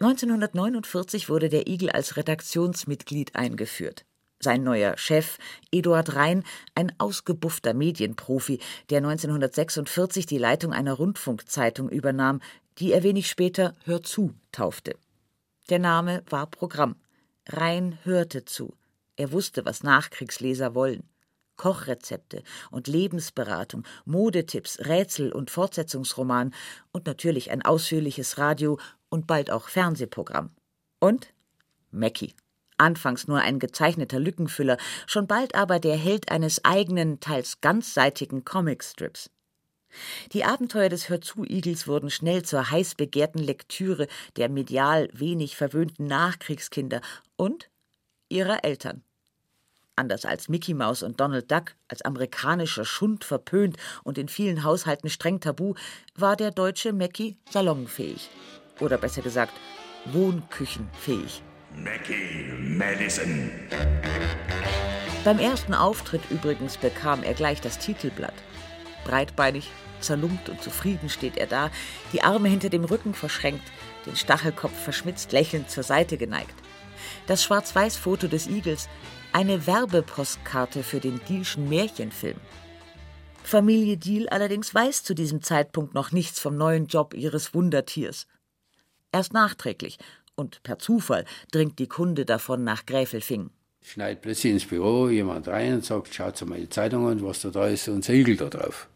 1949 0.05 1.29
wurde 1.29 1.49
der 1.49 1.65
Igel 1.65 1.89
als 1.89 2.15
Redaktionsmitglied 2.15 3.35
eingeführt. 3.35 4.05
Sein 4.39 4.61
neuer 4.61 4.95
Chef, 4.99 5.39
Eduard 5.71 6.13
Rhein, 6.13 6.43
ein 6.75 6.93
ausgebuffter 6.99 7.73
Medienprofi, 7.73 8.59
der 8.91 8.99
1946 8.99 10.27
die 10.27 10.37
Leitung 10.37 10.73
einer 10.73 10.93
Rundfunkzeitung 10.93 11.89
übernahm, 11.89 12.39
die 12.77 12.91
er 12.91 13.01
wenig 13.01 13.27
später 13.27 13.73
Hör 13.83 14.03
zu 14.03 14.35
taufte. 14.51 14.95
Der 15.71 15.79
Name 15.79 16.21
war 16.29 16.45
Programm. 16.45 16.97
Rhein 17.49 17.97
hörte 18.03 18.45
zu. 18.45 18.75
Er 19.15 19.31
wusste, 19.31 19.65
was 19.65 19.81
Nachkriegsleser 19.81 20.75
wollen. 20.75 21.09
Kochrezepte 21.57 22.43
und 22.69 22.87
Lebensberatung, 22.87 23.83
Modetipps, 24.05 24.79
Rätsel 24.81 25.31
und 25.31 25.49
Fortsetzungsroman 25.49 26.53
und 26.91 27.07
natürlich 27.07 27.49
ein 27.49 27.63
ausführliches 27.63 28.37
Radio- 28.37 28.77
und 29.09 29.27
bald 29.27 29.51
auch 29.51 29.69
Fernsehprogramm. 29.69 30.49
Und 30.99 31.33
Mackie. 31.91 32.33
Anfangs 32.77 33.27
nur 33.27 33.39
ein 33.39 33.59
gezeichneter 33.59 34.19
Lückenfüller, 34.19 34.77
schon 35.07 35.27
bald 35.27 35.55
aber 35.55 35.79
der 35.79 35.95
Held 35.95 36.29
eines 36.29 36.65
eigenen, 36.65 37.21
teils 37.21 37.61
ganzseitigen 37.61 38.43
Comicstrips. 38.43 39.29
Die 40.33 40.43
Abenteuer 40.43 40.89
des 40.89 41.07
Hörzu-Igels 41.07 41.87
wurden 41.87 42.09
schnell 42.09 42.43
zur 42.43 42.69
heiß 42.69 42.95
begehrten 42.95 43.39
Lektüre 43.39 44.07
der 44.35 44.49
medial 44.49 45.09
wenig 45.13 45.55
verwöhnten 45.55 46.07
Nachkriegskinder 46.07 46.99
und 47.37 47.69
ihrer 48.27 48.65
Eltern. 48.65 49.03
Anders 49.95 50.25
als 50.25 50.49
Mickey 50.49 50.73
Mouse 50.73 51.03
und 51.03 51.21
Donald 51.21 51.49
Duck, 51.49 51.75
als 51.87 52.01
amerikanischer 52.01 52.83
Schund 52.83 53.23
verpönt 53.23 53.77
und 54.03 54.17
in 54.17 54.27
vielen 54.27 54.63
Haushalten 54.63 55.09
streng 55.09 55.39
tabu, 55.39 55.75
war 56.15 56.35
der 56.35 56.51
deutsche 56.51 56.91
Mackie 56.91 57.37
salonfähig. 57.49 58.29
Oder 58.79 58.97
besser 58.97 59.21
gesagt, 59.21 59.53
wohnküchenfähig. 60.05 61.41
Mackie 61.75 62.53
Madison. 62.59 63.49
Beim 65.23 65.39
ersten 65.39 65.73
Auftritt 65.73 66.21
übrigens 66.29 66.77
bekam 66.77 67.23
er 67.23 67.33
gleich 67.33 67.59
das 67.61 67.79
Titelblatt. 67.79 68.35
Breitbeinig, 69.05 69.71
zerlumpt 69.99 70.49
und 70.49 70.61
zufrieden 70.61 71.09
steht 71.09 71.37
er 71.37 71.47
da, 71.47 71.71
die 72.13 72.21
Arme 72.21 72.47
hinter 72.47 72.69
dem 72.69 72.85
Rücken 72.85 73.13
verschränkt, 73.13 73.63
den 74.05 74.15
Stachelkopf 74.15 74.77
verschmitzt 74.77 75.31
lächelnd 75.31 75.69
zur 75.69 75.83
Seite 75.83 76.17
geneigt. 76.17 76.53
Das 77.27 77.43
Schwarz-Weiß-Foto 77.43 78.27
des 78.27 78.47
Igels, 78.47 78.87
eine 79.33 79.67
Werbepostkarte 79.67 80.83
für 80.83 80.99
den 80.99 81.19
Dielschen 81.27 81.69
Märchenfilm. 81.69 82.37
Familie 83.43 83.97
Diel 83.97 84.29
allerdings 84.29 84.73
weiß 84.73 85.03
zu 85.03 85.13
diesem 85.13 85.41
Zeitpunkt 85.41 85.93
noch 85.93 86.11
nichts 86.11 86.39
vom 86.39 86.57
neuen 86.57 86.87
Job 86.87 87.13
ihres 87.13 87.53
Wundertiers. 87.53 88.27
Erst 89.15 89.31
nachträglich 89.31 89.97
und 90.35 90.61
per 90.63 90.77
Zufall 90.77 91.23
dringt 91.49 91.79
die 91.79 91.87
Kunde 91.87 92.25
davon 92.25 92.65
nach 92.65 92.85
Gräfelfing. 92.85 93.49
Schneidet 93.81 94.23
plötzlich 94.23 94.51
ins 94.51 94.65
Büro 94.65 95.07
jemand 95.07 95.47
rein 95.47 95.75
und 95.75 95.85
sagt, 95.85 96.13
schaut 96.13 96.45
mal 96.45 96.59
die 96.59 96.67
Zeitung 96.67 97.07
an, 97.07 97.23
was 97.23 97.39
da 97.39 97.49
da 97.49 97.65
ist, 97.65 97.87
unser 97.87 98.11
Igel 98.11 98.35
da 98.35 98.49
drauf. 98.49 98.89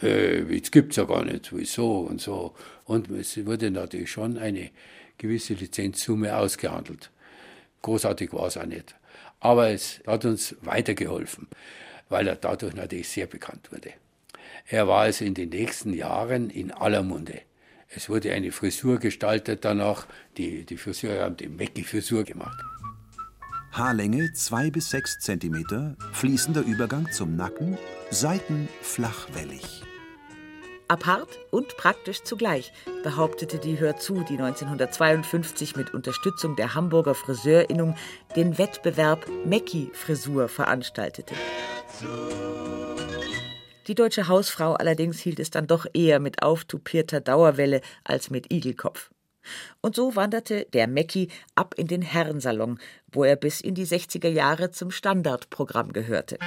Äh, 0.00 0.44
das 0.44 0.70
gibt's 0.70 0.96
ja 0.96 1.04
gar 1.04 1.26
nicht, 1.26 1.54
wieso 1.54 1.98
und 1.98 2.22
so. 2.22 2.54
Und 2.86 3.10
es 3.10 3.44
wurde 3.44 3.70
natürlich 3.70 4.10
schon 4.10 4.38
eine 4.38 4.70
gewisse 5.18 5.52
Lizenzsumme 5.52 6.34
ausgehandelt. 6.34 7.10
Großartig 7.82 8.32
war 8.32 8.46
es 8.46 8.56
auch 8.56 8.64
nicht. 8.64 8.94
Aber 9.40 9.68
es 9.68 10.00
hat 10.06 10.24
uns 10.24 10.56
weitergeholfen, 10.62 11.48
weil 12.08 12.28
er 12.28 12.36
dadurch 12.36 12.72
natürlich 12.72 13.10
sehr 13.10 13.26
bekannt 13.26 13.70
wurde. 13.70 13.92
Er 14.68 14.88
war 14.88 15.02
also 15.02 15.26
in 15.26 15.34
den 15.34 15.50
nächsten 15.50 15.92
Jahren 15.92 16.48
in 16.48 16.72
aller 16.72 17.02
Munde. 17.02 17.42
Es 17.96 18.08
wurde 18.08 18.32
eine 18.32 18.50
Frisur 18.50 18.98
gestaltet 18.98 19.64
danach. 19.64 20.06
Die, 20.36 20.64
die 20.64 20.76
Friseur 20.76 21.22
haben 21.22 21.36
die 21.36 21.48
Mackie-Frisur 21.48 22.24
gemacht. 22.24 22.58
Haarlänge 23.72 24.32
2 24.32 24.70
bis 24.70 24.90
6 24.90 25.18
cm, 25.20 25.96
fließender 26.12 26.62
Übergang 26.62 27.10
zum 27.10 27.34
Nacken, 27.34 27.76
Seiten 28.10 28.68
flachwellig. 28.82 29.82
Apart 30.86 31.38
und 31.50 31.76
praktisch 31.76 32.22
zugleich, 32.22 32.72
behauptete 33.02 33.58
die 33.58 33.80
Hör 33.80 33.96
zu, 33.96 34.22
die 34.22 34.38
1952 34.38 35.76
mit 35.76 35.94
Unterstützung 35.94 36.56
der 36.56 36.74
Hamburger 36.74 37.14
Friseurinnung 37.14 37.96
den 38.36 38.58
Wettbewerb 38.58 39.26
Mackie-Frisur 39.44 40.48
veranstaltete. 40.48 41.34
Die 43.86 43.94
deutsche 43.94 44.28
Hausfrau 44.28 44.74
allerdings 44.74 45.20
hielt 45.20 45.38
es 45.40 45.50
dann 45.50 45.66
doch 45.66 45.86
eher 45.92 46.18
mit 46.18 46.42
auftupierter 46.42 47.20
Dauerwelle 47.20 47.82
als 48.02 48.30
mit 48.30 48.52
Igelkopf. 48.52 49.10
Und 49.82 49.94
so 49.94 50.16
wanderte 50.16 50.66
der 50.72 50.88
Mackie 50.88 51.28
ab 51.54 51.74
in 51.76 51.86
den 51.86 52.00
Herrensalon, 52.00 52.78
wo 53.12 53.24
er 53.24 53.36
bis 53.36 53.60
in 53.60 53.74
die 53.74 53.86
60er 53.86 54.28
Jahre 54.28 54.70
zum 54.70 54.90
Standardprogramm 54.90 55.92
gehörte. 55.92 56.38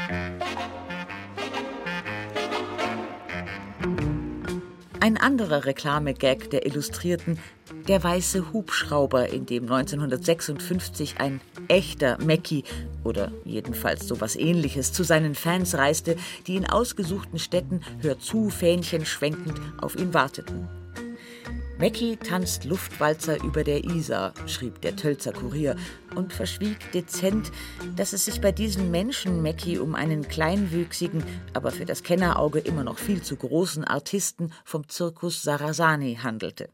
Ein 5.07 5.15
anderer 5.15 5.63
Reklamegag 5.63 6.49
der 6.49 6.65
Illustrierten, 6.65 7.39
der 7.87 8.03
weiße 8.03 8.51
Hubschrauber, 8.51 9.29
in 9.29 9.45
dem 9.45 9.71
1956 9.71 11.21
ein 11.21 11.39
echter 11.69 12.17
Mackie 12.21 12.65
oder 13.05 13.31
jedenfalls 13.45 14.05
sowas 14.05 14.35
ähnliches 14.35 14.91
zu 14.91 15.03
seinen 15.03 15.33
Fans 15.33 15.75
reiste, 15.75 16.17
die 16.45 16.57
in 16.57 16.65
ausgesuchten 16.65 17.39
Städten 17.39 17.83
Hör 18.01 18.19
zu, 18.19 18.49
Fähnchen 18.49 19.05
schwenkend 19.05 19.57
auf 19.77 19.95
ihn 19.95 20.13
warteten. 20.13 20.67
Mackie 21.79 22.17
tanzt 22.17 22.65
Luftwalzer 22.65 23.43
über 23.43 23.63
der 23.63 23.83
Isar, 23.83 24.33
schrieb 24.47 24.81
der 24.81 24.95
Tölzer 24.95 25.31
Kurier 25.31 25.75
und 26.15 26.33
verschwieg 26.33 26.91
dezent, 26.91 27.51
dass 27.95 28.13
es 28.13 28.25
sich 28.25 28.41
bei 28.41 28.51
diesem 28.51 28.89
Menschen 28.89 29.43
Mackie 29.43 29.77
um 29.77 29.93
einen 29.93 30.27
kleinwüchsigen, 30.27 31.23
aber 31.53 31.69
für 31.69 31.85
das 31.85 32.01
Kennerauge 32.01 32.57
immer 32.57 32.83
noch 32.83 32.97
viel 32.97 33.21
zu 33.21 33.35
großen 33.35 33.83
Artisten 33.83 34.51
vom 34.65 34.89
Zirkus 34.89 35.43
Sarasani 35.43 36.17
handelte. 36.23 36.69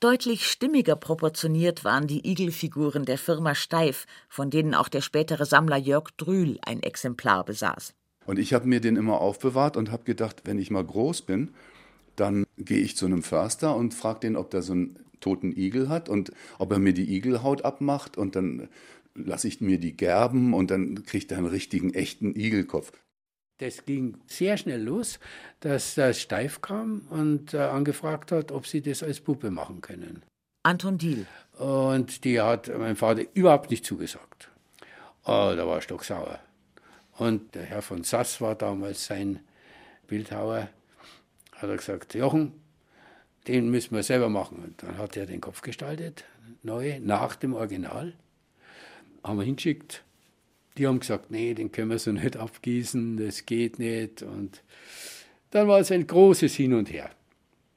Deutlich 0.00 0.46
stimmiger 0.46 0.96
proportioniert 0.96 1.84
waren 1.84 2.06
die 2.06 2.26
Igelfiguren 2.26 3.04
der 3.04 3.18
Firma 3.18 3.54
Steif, 3.54 4.06
von 4.30 4.48
denen 4.48 4.74
auch 4.74 4.88
der 4.88 5.02
spätere 5.02 5.44
Sammler 5.44 5.76
Jörg 5.76 6.08
Drühl 6.16 6.58
ein 6.64 6.82
Exemplar 6.82 7.44
besaß. 7.44 7.92
Und 8.24 8.38
ich 8.38 8.54
habe 8.54 8.66
mir 8.66 8.80
den 8.80 8.96
immer 8.96 9.20
aufbewahrt 9.20 9.76
und 9.76 9.90
habe 9.90 10.04
gedacht, 10.04 10.42
wenn 10.44 10.58
ich 10.58 10.70
mal 10.70 10.84
groß 10.84 11.22
bin, 11.22 11.50
dann 12.20 12.46
gehe 12.58 12.78
ich 12.80 12.96
zu 12.96 13.06
einem 13.06 13.22
Förster 13.22 13.74
und 13.74 13.94
frage 13.94 14.20
den, 14.20 14.36
ob 14.36 14.50
der 14.50 14.62
so 14.62 14.72
einen 14.72 14.96
toten 15.20 15.56
Igel 15.56 15.88
hat 15.88 16.08
und 16.08 16.32
ob 16.58 16.72
er 16.72 16.78
mir 16.78 16.92
die 16.92 17.14
Igelhaut 17.14 17.64
abmacht 17.64 18.16
und 18.16 18.36
dann 18.36 18.68
lasse 19.14 19.48
ich 19.48 19.60
mir 19.60 19.78
die 19.78 19.96
gerben 19.96 20.54
und 20.54 20.70
dann 20.70 21.02
kriegt 21.04 21.30
er 21.32 21.38
einen 21.38 21.46
richtigen, 21.46 21.94
echten 21.94 22.34
Igelkopf. 22.34 22.92
Das 23.58 23.84
ging 23.84 24.16
sehr 24.26 24.56
schnell 24.56 24.82
los, 24.82 25.18
dass 25.60 25.94
der 25.94 26.14
Steif 26.14 26.62
kam 26.62 27.02
und 27.10 27.52
äh, 27.52 27.58
angefragt 27.58 28.32
hat, 28.32 28.52
ob 28.52 28.66
sie 28.66 28.80
das 28.80 29.02
als 29.02 29.20
Puppe 29.20 29.50
machen 29.50 29.82
können. 29.82 30.22
Anton 30.62 30.96
Diehl. 30.96 31.26
Und 31.58 32.24
die 32.24 32.40
hat 32.40 32.70
mein 32.78 32.96
Vater 32.96 33.24
überhaupt 33.34 33.70
nicht 33.70 33.84
zugesagt. 33.84 34.50
Oh, 35.24 35.52
da 35.54 35.66
war 35.66 35.76
er 35.76 35.82
stocksauer. 35.82 36.38
Und 37.18 37.54
der 37.54 37.64
Herr 37.64 37.82
von 37.82 38.02
Sass 38.02 38.40
war 38.40 38.54
damals 38.54 39.04
sein 39.04 39.40
Bildhauer. 40.06 40.68
Hat 41.60 41.68
er 41.68 41.76
gesagt, 41.76 42.14
Jochen, 42.14 42.52
den 43.46 43.70
müssen 43.70 43.94
wir 43.94 44.02
selber 44.02 44.28
machen. 44.28 44.58
Und 44.64 44.82
dann 44.82 44.96
hat 44.96 45.16
er 45.16 45.26
den 45.26 45.40
Kopf 45.40 45.60
gestaltet, 45.60 46.24
neu, 46.62 46.98
nach 47.00 47.36
dem 47.36 47.54
Original. 47.54 48.14
Haben 49.22 49.38
wir 49.38 49.44
hingeschickt. 49.44 50.02
Die 50.78 50.86
haben 50.86 51.00
gesagt, 51.00 51.30
nee, 51.30 51.52
den 51.52 51.72
können 51.72 51.90
wir 51.90 51.98
so 51.98 52.12
nicht 52.12 52.36
abgießen, 52.36 53.18
das 53.18 53.44
geht 53.44 53.78
nicht. 53.78 54.22
Und 54.22 54.62
dann 55.50 55.68
war 55.68 55.80
es 55.80 55.90
ein 55.90 56.06
großes 56.06 56.54
Hin 56.54 56.74
und 56.74 56.90
Her. 56.90 57.10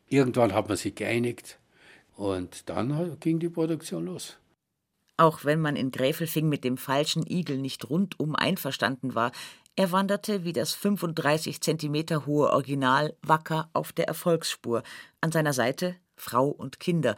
Irgendwann 0.08 0.54
hat 0.54 0.68
man 0.68 0.78
sich 0.78 0.96
geeinigt 0.96 1.58
und 2.16 2.70
dann 2.70 3.18
ging 3.20 3.40
die 3.40 3.50
Produktion 3.50 4.06
los. 4.06 4.38
Auch 5.18 5.44
wenn 5.44 5.60
man 5.60 5.76
in 5.76 5.92
Gräfelfing 5.92 6.50
mit 6.50 6.64
dem 6.64 6.78
falschen 6.78 7.26
Igel 7.28 7.58
nicht 7.58 7.90
rundum 7.90 8.36
einverstanden 8.36 9.16
war, 9.16 9.32
er 9.76 9.92
wanderte 9.92 10.44
wie 10.44 10.54
das 10.54 10.74
35 10.74 11.62
Zentimeter 11.62 12.26
hohe 12.26 12.50
Original 12.52 13.16
wacker 13.22 13.70
auf 13.74 13.92
der 13.92 14.08
Erfolgsspur. 14.08 14.84
An 15.22 15.32
seiner 15.32 15.54
Seite 15.54 15.96
Frau 16.16 16.48
und 16.48 16.80
Kinder 16.80 17.16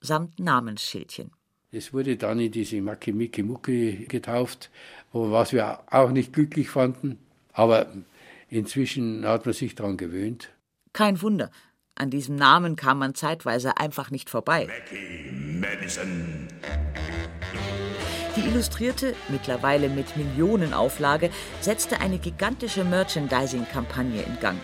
samt 0.00 0.40
Namensschildchen. 0.40 1.30
Es 1.70 1.92
wurde 1.92 2.16
dann 2.16 2.40
in 2.40 2.52
diese 2.52 2.80
Maki 2.82 3.12
Miki 3.12 3.42
Mucki 3.42 4.06
getauft, 4.08 4.70
was 5.12 5.52
wir 5.52 5.80
auch 5.90 6.10
nicht 6.10 6.32
glücklich 6.32 6.68
fanden. 6.68 7.18
Aber 7.52 7.86
inzwischen 8.48 9.24
hat 9.24 9.46
man 9.46 9.54
sich 9.54 9.74
daran 9.74 9.96
gewöhnt. 9.96 10.50
Kein 10.92 11.22
Wunder, 11.22 11.50
an 11.94 12.10
diesem 12.10 12.36
Namen 12.36 12.76
kam 12.76 12.98
man 12.98 13.14
zeitweise 13.14 13.78
einfach 13.78 14.10
nicht 14.10 14.28
vorbei. 14.28 14.66
Mackie 14.66 15.30
Madison. 15.30 16.48
Die 18.34 18.40
Illustrierte, 18.40 19.14
mittlerweile 19.28 19.90
mit 19.90 20.16
Millionenauflage, 20.16 21.28
setzte 21.60 22.00
eine 22.00 22.16
gigantische 22.16 22.82
Merchandising-Kampagne 22.82 24.22
in 24.22 24.40
Gang. 24.40 24.58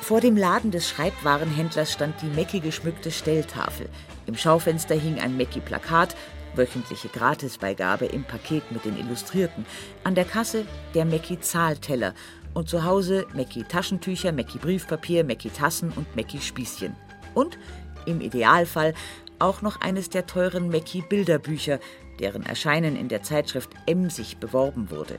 Vor 0.00 0.22
dem 0.22 0.34
Laden 0.34 0.70
des 0.70 0.88
Schreibwarenhändlers 0.88 1.92
stand 1.92 2.14
die 2.22 2.34
Mackie 2.34 2.60
geschmückte 2.60 3.10
Stelltafel. 3.10 3.90
Im 4.24 4.34
Schaufenster 4.34 4.94
hing 4.94 5.18
ein 5.20 5.36
Mackie-Plakat, 5.36 6.16
wöchentliche 6.54 7.08
Gratisbeigabe 7.08 8.06
im 8.06 8.24
Paket 8.24 8.72
mit 8.72 8.86
den 8.86 8.98
Illustrierten. 8.98 9.66
An 10.02 10.14
der 10.14 10.24
Kasse 10.24 10.64
der 10.94 11.04
Mackie-Zahlteller 11.04 12.14
und 12.54 12.70
zu 12.70 12.84
Hause 12.84 13.26
Mackie 13.34 13.64
Taschentücher, 13.64 14.32
Mackie 14.32 14.58
Briefpapier, 14.58 15.22
Mackie 15.22 15.50
Tassen 15.50 15.92
und 15.94 16.16
Mackie 16.16 16.40
Spießchen. 16.40 16.96
Und 17.34 17.58
im 18.06 18.22
Idealfall 18.22 18.94
auch 19.38 19.60
noch 19.60 19.82
eines 19.82 20.08
der 20.08 20.26
teuren 20.26 20.70
Mackie 20.70 21.02
Bilderbücher, 21.02 21.78
deren 22.20 22.44
Erscheinen 22.44 22.96
in 22.96 23.08
der 23.08 23.22
Zeitschrift 23.22 23.70
emsig 23.86 24.38
beworben 24.38 24.90
wurde. 24.90 25.18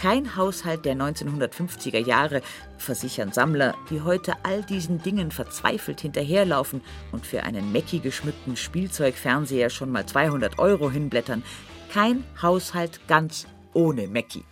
Kein 0.00 0.34
Haushalt 0.34 0.86
der 0.86 0.94
1950er 0.94 1.98
Jahre, 1.98 2.40
versichern 2.78 3.32
Sammler, 3.32 3.74
die 3.90 4.00
heute 4.00 4.32
all 4.44 4.62
diesen 4.62 5.02
Dingen 5.02 5.30
verzweifelt 5.30 6.00
hinterherlaufen 6.00 6.80
und 7.12 7.26
für 7.26 7.42
einen 7.42 7.70
Mackie 7.70 8.00
geschmückten 8.00 8.56
Spielzeugfernseher 8.56 9.68
schon 9.68 9.92
mal 9.92 10.06
200 10.06 10.58
Euro 10.58 10.90
hinblättern, 10.90 11.42
kein 11.92 12.24
Haushalt 12.40 13.06
ganz 13.08 13.46
ohne 13.74 14.06
Mackie. 14.06 14.44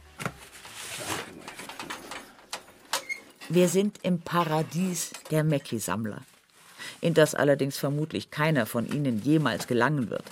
Wir 3.49 3.69
sind 3.69 4.01
im 4.03 4.21
Paradies 4.21 5.13
der 5.31 5.45
Mackie-Sammler, 5.45 6.21
in 7.01 7.15
das 7.15 7.35
allerdings 7.35 7.79
vermutlich 7.79 8.31
keiner 8.31 8.67
von 8.67 8.87
ihnen 8.87 9.23
jemals 9.23 9.67
gelangen 9.67 10.11
wird. 10.11 10.25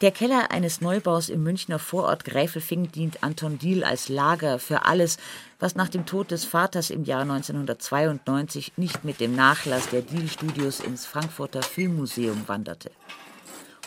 Der 0.00 0.10
Keller 0.10 0.50
eines 0.50 0.80
Neubaus 0.80 1.28
im 1.28 1.42
Münchner 1.42 1.78
Vorort 1.78 2.24
Gräfelfing 2.24 2.92
dient 2.92 3.22
Anton 3.22 3.58
Diehl 3.58 3.84
als 3.84 4.08
Lager 4.08 4.58
für 4.58 4.84
alles, 4.84 5.18
was 5.58 5.74
nach 5.74 5.88
dem 5.88 6.06
Tod 6.06 6.30
des 6.30 6.44
Vaters 6.44 6.90
im 6.90 7.04
Jahr 7.04 7.22
1992 7.22 8.72
nicht 8.76 9.04
mit 9.04 9.20
dem 9.20 9.34
Nachlass 9.34 9.88
der 9.90 10.02
Diehl 10.02 10.28
Studios 10.28 10.80
ins 10.80 11.06
Frankfurter 11.06 11.62
Filmmuseum 11.62 12.46
wanderte. 12.46 12.90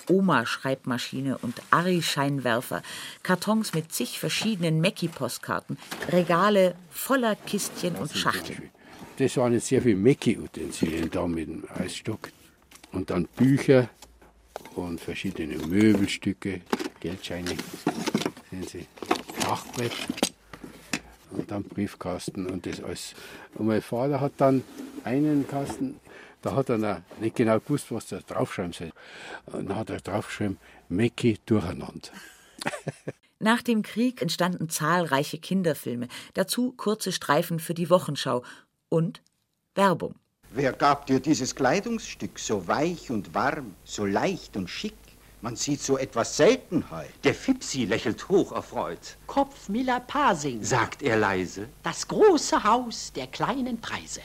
Oma-Schreibmaschine 0.10 1.38
und 1.38 1.62
Ari-Scheinwerfer, 1.72 2.82
Kartons 3.24 3.74
mit 3.74 3.92
zig 3.94 4.20
verschiedenen 4.20 4.82
Mackie-Postkarten, 4.82 5.78
Regale 6.10 6.76
voller 6.90 7.36
Kistchen 7.36 7.96
und 7.96 8.12
Schachteln. 8.12 8.70
Das 9.18 9.38
waren 9.38 9.54
jetzt 9.54 9.68
sehr 9.68 9.82
viele 9.82 9.98
Mackie-Utensilien 9.98 11.10
da 11.12 11.28
mit 11.28 11.48
dem 11.48 11.64
Eisstock. 11.78 12.30
Und 12.92 13.10
dann 13.10 13.26
Bücher, 13.36 13.90
und 14.76 15.00
verschiedene 15.00 15.58
Möbelstücke, 15.58 16.62
Geldscheine, 17.00 17.56
sehen 18.50 18.68
Sie, 18.68 18.88
Schachbrett 19.42 19.92
und 21.32 21.50
dann 21.50 21.64
Briefkasten 21.64 22.48
und 22.48 22.66
das 22.66 22.82
alles. 22.82 23.14
Und 23.56 23.68
mein 23.68 23.82
Vater 23.82 24.22
hat 24.22 24.34
dann 24.38 24.64
einen 25.04 25.48
Kasten, 25.48 26.00
da 26.42 26.56
hat 26.56 26.70
er 26.70 27.04
nicht 27.20 27.36
genau 27.36 27.60
gewusst, 27.60 27.92
was 27.92 28.08
da 28.08 28.20
draufschreiben 28.20 28.74
soll. 28.74 28.92
Und 29.48 29.70
dann 29.70 29.78
hat 29.78 29.90
er 29.90 30.00
draufgeschrieben, 30.00 30.58
Mäcki 30.90 31.40
durcheinander. 31.46 32.10
Nach 33.40 33.64
dem 33.64 33.82
Krieg 33.82 34.22
entstanden 34.22 34.70
zahlreiche 34.70 35.40
Kinderfilme, 35.40 36.08
dazu 36.36 36.74
kurze 36.74 37.12
Streifen 37.12 37.60
für 37.60 37.74
die 37.74 37.90
Wochenschau 37.90 38.44
und 38.90 39.24
Werbung. 39.74 40.16
Wer 40.54 40.74
gab 40.74 41.06
dir 41.06 41.22
dieses 41.22 41.56
Kleidungsstück 41.56 42.38
so 42.38 42.68
weich 42.68 43.10
und 43.10 43.34
warm, 43.34 43.74
so 43.86 44.06
leicht 44.06 44.58
und 44.58 44.70
schick? 44.70 44.98
Man 45.40 45.56
sieht 45.56 45.80
so 45.82 45.98
etwas 45.98 46.36
selten 46.36 46.92
heut. 46.92 47.08
Der 47.24 47.34
Fipsi 47.34 47.86
lächelt 47.86 48.28
hoch 48.28 48.52
erfreut. 48.52 49.16
Kopf 49.28 49.70
Miller 49.70 50.02
Pasing, 50.02 50.62
sagt 50.62 51.04
er 51.04 51.16
leise. 51.16 51.70
Das 51.84 52.06
große 52.06 52.66
Haus 52.66 53.14
der 53.14 53.28
kleinen 53.28 53.80
Preise. 53.80 54.20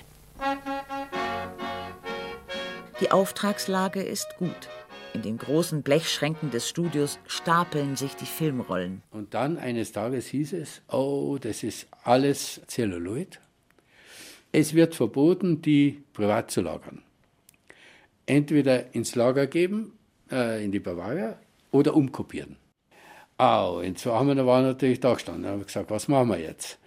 Die 3.01 3.13
Auftragslage 3.13 4.03
ist 4.03 4.27
gut. 4.37 4.69
In 5.15 5.23
den 5.23 5.39
großen 5.39 5.83
Blechschränken 5.83 6.51
des 6.51 6.69
Studios 6.69 7.21
stapeln 7.29 7.95
sich 7.95 8.17
die 8.17 8.27
Filmrollen. 8.27 9.01
Und 9.13 9.33
dann 9.33 9.59
eines 9.59 9.93
Tages 9.93 10.27
hieß 10.27 10.55
es, 10.55 10.83
oh, 10.89 11.39
das 11.41 11.63
ist 11.63 11.87
alles 12.03 12.61
Zelluloid. 12.67 13.39
Es 14.59 14.73
wird 14.73 14.95
verboten, 14.95 15.61
die 15.61 16.03
privat 16.15 16.51
zu 16.51 16.63
lagern. 16.63 17.03
Entweder 18.25 18.95
ins 18.95 19.15
Lager 19.15 19.47
geben, 19.47 19.93
äh, 20.33 20.65
in 20.65 20.73
die 20.73 20.81
Bavaria, 20.81 21.39
oder 21.73 21.95
umkopieren. 21.95 22.57
Au, 23.37 23.83
wir, 23.83 24.35
da 24.35 24.47
war 24.47 24.63
natürlich 24.63 25.01
da 25.01 25.13
gestanden. 25.13 25.43
Da 25.43 25.51
haben 25.51 25.59
wir 25.59 25.67
gesagt, 25.67 25.91
was 25.91 26.09
machen 26.09 26.31
wir 26.31 26.39
jetzt? 26.39 26.79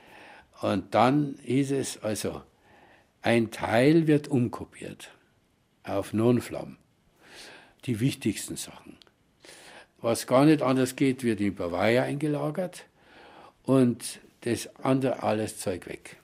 Und 0.61 0.95
dann 0.95 1.37
hieß 1.43 1.73
es 1.73 2.01
also, 2.01 2.41
ein 3.21 3.51
Teil 3.51 4.07
wird 4.07 4.29
umkopiert 4.29 5.11
auf 5.83 6.11
Nonflamm. 6.11 6.77
Die 7.85 7.99
wichtigsten 7.99 8.55
Sachen. 8.55 8.97
Was 10.01 10.25
gar 10.25 10.45
nicht 10.45 10.63
anders 10.63 10.95
geht, 10.95 11.23
wird 11.23 11.39
in 11.39 11.53
Bavaria 11.53 12.01
eingelagert 12.01 12.85
und 13.61 14.21
das 14.41 14.75
andere 14.77 15.21
alles 15.21 15.59
Zeug 15.59 15.85
weg. 15.85 16.18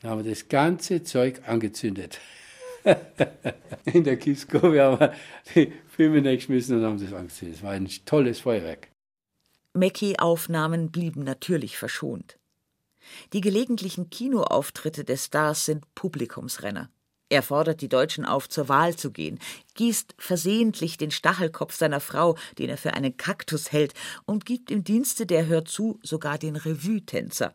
Dann 0.00 0.12
haben 0.12 0.24
wir 0.24 0.30
das 0.30 0.48
ganze 0.48 1.02
Zeug 1.02 1.42
angezündet. 1.46 2.18
In 3.84 4.04
der 4.04 4.16
Kieskurve 4.16 4.82
haben 4.82 5.00
wir 5.00 5.14
die 5.54 5.72
Filme 5.88 6.22
geschmissen 6.22 6.78
und 6.78 6.84
haben 6.84 6.98
das 6.98 7.12
angezündet. 7.12 7.58
Es 7.58 7.62
war 7.62 7.72
ein 7.72 7.88
tolles 8.06 8.40
Feuerwerk. 8.40 8.88
Mackie-Aufnahmen 9.74 10.90
blieben 10.90 11.22
natürlich 11.22 11.76
verschont. 11.76 12.38
Die 13.32 13.40
gelegentlichen 13.40 14.10
Kinoauftritte 14.10 15.04
des 15.04 15.26
Stars 15.26 15.66
sind 15.66 15.84
Publikumsrenner. 15.94 16.90
Er 17.28 17.42
fordert 17.42 17.80
die 17.80 17.88
Deutschen 17.88 18.24
auf, 18.24 18.48
zur 18.48 18.68
Wahl 18.68 18.96
zu 18.96 19.12
gehen, 19.12 19.38
gießt 19.74 20.16
versehentlich 20.18 20.96
den 20.96 21.12
Stachelkopf 21.12 21.76
seiner 21.76 22.00
Frau, 22.00 22.36
den 22.58 22.68
er 22.68 22.76
für 22.76 22.94
einen 22.94 23.16
Kaktus 23.16 23.70
hält, 23.70 23.94
und 24.26 24.44
gibt 24.44 24.70
im 24.70 24.82
Dienste 24.82 25.26
der 25.26 25.46
Hör 25.46 25.64
zu 25.64 26.00
sogar 26.02 26.38
den 26.38 26.56
Revue-Tänzer. 26.56 27.54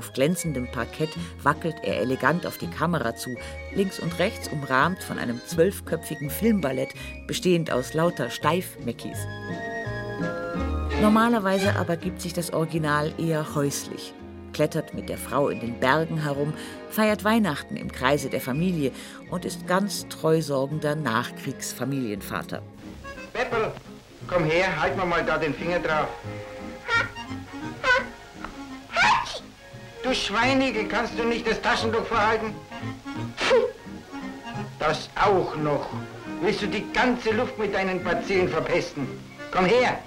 Auf 0.00 0.14
glänzendem 0.14 0.66
Parkett 0.66 1.10
wackelt 1.42 1.76
er 1.82 2.00
elegant 2.00 2.46
auf 2.46 2.56
die 2.56 2.70
Kamera 2.70 3.16
zu, 3.16 3.36
links 3.74 4.00
und 4.00 4.18
rechts 4.18 4.48
umrahmt 4.48 5.02
von 5.02 5.18
einem 5.18 5.42
zwölfköpfigen 5.44 6.30
Filmballett, 6.30 6.88
bestehend 7.26 7.70
aus 7.70 7.92
lauter 7.92 8.30
Steifmeckis. 8.30 9.18
Normalerweise 11.02 11.76
aber 11.76 11.98
gibt 11.98 12.22
sich 12.22 12.32
das 12.32 12.50
Original 12.50 13.12
eher 13.18 13.54
häuslich, 13.54 14.14
klettert 14.54 14.94
mit 14.94 15.10
der 15.10 15.18
Frau 15.18 15.50
in 15.50 15.60
den 15.60 15.78
Bergen 15.78 16.22
herum, 16.22 16.54
feiert 16.88 17.22
Weihnachten 17.22 17.76
im 17.76 17.92
Kreise 17.92 18.30
der 18.30 18.40
Familie 18.40 18.92
und 19.30 19.44
ist 19.44 19.66
ganz 19.66 20.08
treusorgender 20.08 20.96
Nachkriegsfamilienvater. 20.96 22.62
Peppel, 23.34 23.70
komm 24.26 24.44
her, 24.44 24.80
halt 24.80 24.96
mir 24.96 25.04
mal 25.04 25.22
da 25.22 25.36
den 25.36 25.52
Finger 25.52 25.78
drauf. 25.78 26.08
Du 30.10 30.16
Schweinigel, 30.16 30.88
kannst 30.88 31.16
du 31.16 31.22
nicht 31.22 31.46
das 31.46 31.62
Taschentuch 31.62 32.04
verhalten? 32.04 32.52
Das 34.80 35.08
auch 35.14 35.54
noch. 35.54 35.88
Willst 36.42 36.62
du 36.62 36.66
die 36.66 36.84
ganze 36.92 37.30
Luft 37.30 37.56
mit 37.60 37.72
deinen 37.72 38.02
Bazillen 38.02 38.48
verpesten? 38.48 39.06
Komm 39.52 39.66
her! 39.66 40.02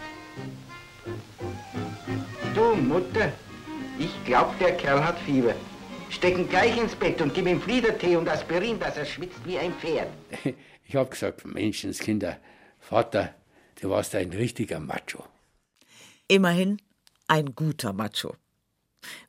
Du 2.53 2.75
Mutter, 2.75 3.31
ich 3.97 4.11
glaub, 4.25 4.59
der 4.59 4.75
Kerl 4.75 5.01
hat 5.05 5.17
Fieber. 5.19 5.55
Steck 6.09 6.37
ihn 6.37 6.49
gleich 6.49 6.77
ins 6.77 6.95
Bett 6.95 7.21
und 7.21 7.33
gib 7.33 7.47
ihm 7.47 7.61
Fliedertee 7.61 8.17
und 8.17 8.27
Aspirin, 8.27 8.77
dass 8.77 8.97
er 8.97 9.05
schwitzt 9.05 9.39
wie 9.45 9.57
ein 9.57 9.73
Pferd. 9.75 10.09
Ich 10.85 10.97
hab 10.97 11.11
gesagt, 11.11 11.45
Menschenskinder, 11.45 12.39
Vater, 12.77 13.33
du 13.79 13.89
warst 13.89 14.13
ein 14.15 14.31
richtiger 14.31 14.81
Macho. 14.81 15.23
Immerhin 16.27 16.81
ein 17.29 17.55
guter 17.55 17.93
Macho. 17.93 18.35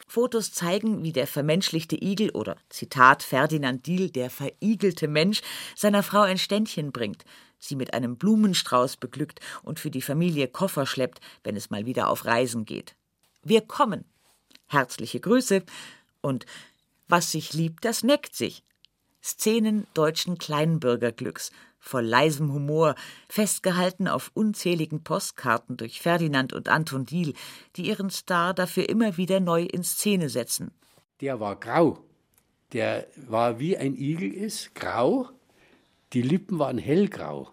Fotos 0.06 0.52
zeigen, 0.52 1.02
wie 1.02 1.12
der 1.12 1.26
vermenschlichte 1.26 1.96
Igel 1.96 2.30
oder 2.30 2.56
Zitat 2.68 3.22
Ferdinand 3.22 3.86
Diel, 3.86 4.10
der 4.10 4.30
verigelte 4.30 5.08
Mensch, 5.08 5.40
seiner 5.74 6.02
Frau 6.02 6.20
ein 6.20 6.38
Ständchen 6.38 6.92
bringt, 6.92 7.24
sie 7.58 7.76
mit 7.76 7.94
einem 7.94 8.16
Blumenstrauß 8.16 8.98
beglückt 8.98 9.40
und 9.62 9.80
für 9.80 9.90
die 9.90 10.02
Familie 10.02 10.48
Koffer 10.48 10.86
schleppt, 10.86 11.20
wenn 11.42 11.56
es 11.56 11.70
mal 11.70 11.86
wieder 11.86 12.08
auf 12.08 12.26
Reisen 12.26 12.64
geht. 12.64 12.94
Wir 13.42 13.62
kommen. 13.62 14.04
Herzliche 14.66 15.20
Grüße 15.20 15.62
und 16.20 16.46
was 17.08 17.32
sich 17.32 17.52
liebt, 17.52 17.84
das 17.84 18.02
neckt 18.02 18.34
sich. 18.34 18.62
Szenen 19.22 19.86
deutschen 19.94 20.36
Kleinbürgerglücks, 20.36 21.50
voll 21.84 22.04
leisem 22.04 22.52
Humor, 22.52 22.94
festgehalten 23.28 24.08
auf 24.08 24.30
unzähligen 24.34 25.04
Postkarten 25.04 25.76
durch 25.76 26.00
Ferdinand 26.00 26.52
und 26.52 26.68
Anton 26.68 27.04
Diehl, 27.04 27.34
die 27.76 27.86
ihren 27.86 28.10
Star 28.10 28.54
dafür 28.54 28.88
immer 28.88 29.16
wieder 29.16 29.38
neu 29.38 29.62
in 29.62 29.84
Szene 29.84 30.30
setzen. 30.30 30.72
Der 31.20 31.40
war 31.40 31.56
grau. 31.56 31.98
Der 32.72 33.06
war 33.28 33.60
wie 33.60 33.76
ein 33.76 33.94
Igel 33.94 34.32
ist, 34.32 34.74
grau. 34.74 35.28
Die 36.14 36.22
Lippen 36.22 36.58
waren 36.58 36.78
hellgrau. 36.78 37.50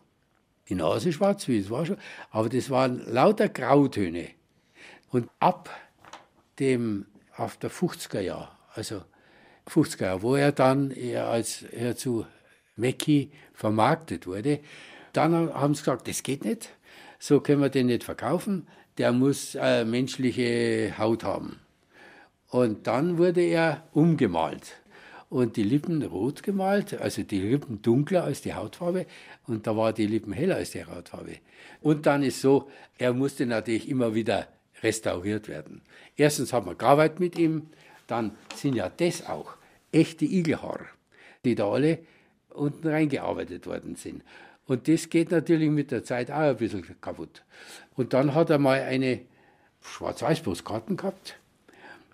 Die 0.69 0.75
Nase 0.75 1.11
schwarz, 1.11 1.47
wie 1.47 1.59
es 1.59 1.69
war 1.69 1.85
schon. 1.85 1.97
Aber 2.29 2.47
das 2.47 2.69
waren 2.69 3.05
lauter 3.05 3.49
Grautöne. 3.49 4.29
Und 5.09 5.29
ab 5.39 5.69
dem, 6.59 7.05
auf 7.35 7.57
der 7.57 7.69
50er 7.69 8.21
Jahr, 8.21 8.57
also 8.73 9.03
50er 9.67 10.03
Jahr, 10.03 10.21
wo 10.21 10.35
er 10.35 10.53
dann 10.53 10.91
eher 10.91 11.27
als 11.27 11.63
er 11.63 11.97
zu 11.97 12.25
Mackie 12.81 13.31
vermarktet 13.53 14.27
wurde. 14.27 14.59
Dann 15.13 15.53
haben 15.53 15.73
sie 15.75 15.81
gesagt, 15.81 16.07
das 16.07 16.23
geht 16.23 16.43
nicht, 16.43 16.69
so 17.19 17.39
können 17.39 17.61
wir 17.61 17.69
den 17.69 17.87
nicht 17.87 18.03
verkaufen, 18.03 18.67
der 18.97 19.11
muss 19.11 19.55
äh, 19.55 19.85
menschliche 19.85 20.93
Haut 20.97 21.23
haben. 21.23 21.59
Und 22.49 22.87
dann 22.87 23.17
wurde 23.17 23.41
er 23.41 23.87
umgemalt 23.93 24.81
und 25.29 25.55
die 25.55 25.63
Lippen 25.63 26.03
rot 26.03 26.43
gemalt, 26.43 26.99
also 26.99 27.23
die 27.23 27.39
Lippen 27.39 27.81
dunkler 27.81 28.25
als 28.25 28.41
die 28.41 28.53
Hautfarbe 28.53 29.05
und 29.47 29.65
da 29.65 29.77
war 29.77 29.93
die 29.93 30.05
Lippen 30.05 30.33
heller 30.33 30.57
als 30.57 30.71
die 30.71 30.83
Hautfarbe. 30.83 31.37
Und 31.81 32.05
dann 32.05 32.21
ist 32.21 32.41
so, 32.41 32.69
er 32.97 33.13
musste 33.13 33.45
natürlich 33.45 33.87
immer 33.87 34.13
wieder 34.13 34.47
restauriert 34.83 35.47
werden. 35.47 35.81
Erstens 36.17 36.51
haben 36.51 36.65
wir 36.65 36.75
gearbeitet 36.75 37.21
mit 37.21 37.37
ihm, 37.37 37.67
dann 38.07 38.35
sind 38.55 38.75
ja 38.75 38.89
das 38.89 39.25
auch 39.25 39.55
echte 39.93 40.25
Igelhaare, 40.25 40.87
die 41.45 41.55
da 41.55 41.71
alle 41.71 41.99
unten 42.53 42.87
reingearbeitet 42.87 43.67
worden 43.67 43.95
sind. 43.95 44.23
Und 44.67 44.87
das 44.87 45.09
geht 45.09 45.31
natürlich 45.31 45.69
mit 45.69 45.91
der 45.91 46.03
Zeit 46.03 46.31
auch 46.31 46.37
ein 46.37 46.57
bisschen 46.57 46.85
kaputt. 47.01 47.43
Und 47.95 48.13
dann 48.13 48.33
hat 48.33 48.49
er 48.49 48.57
mal 48.57 48.79
eine 48.81 49.21
Schwarz-Weiß-Postkarten 49.81 50.97
gehabt, 50.97 51.37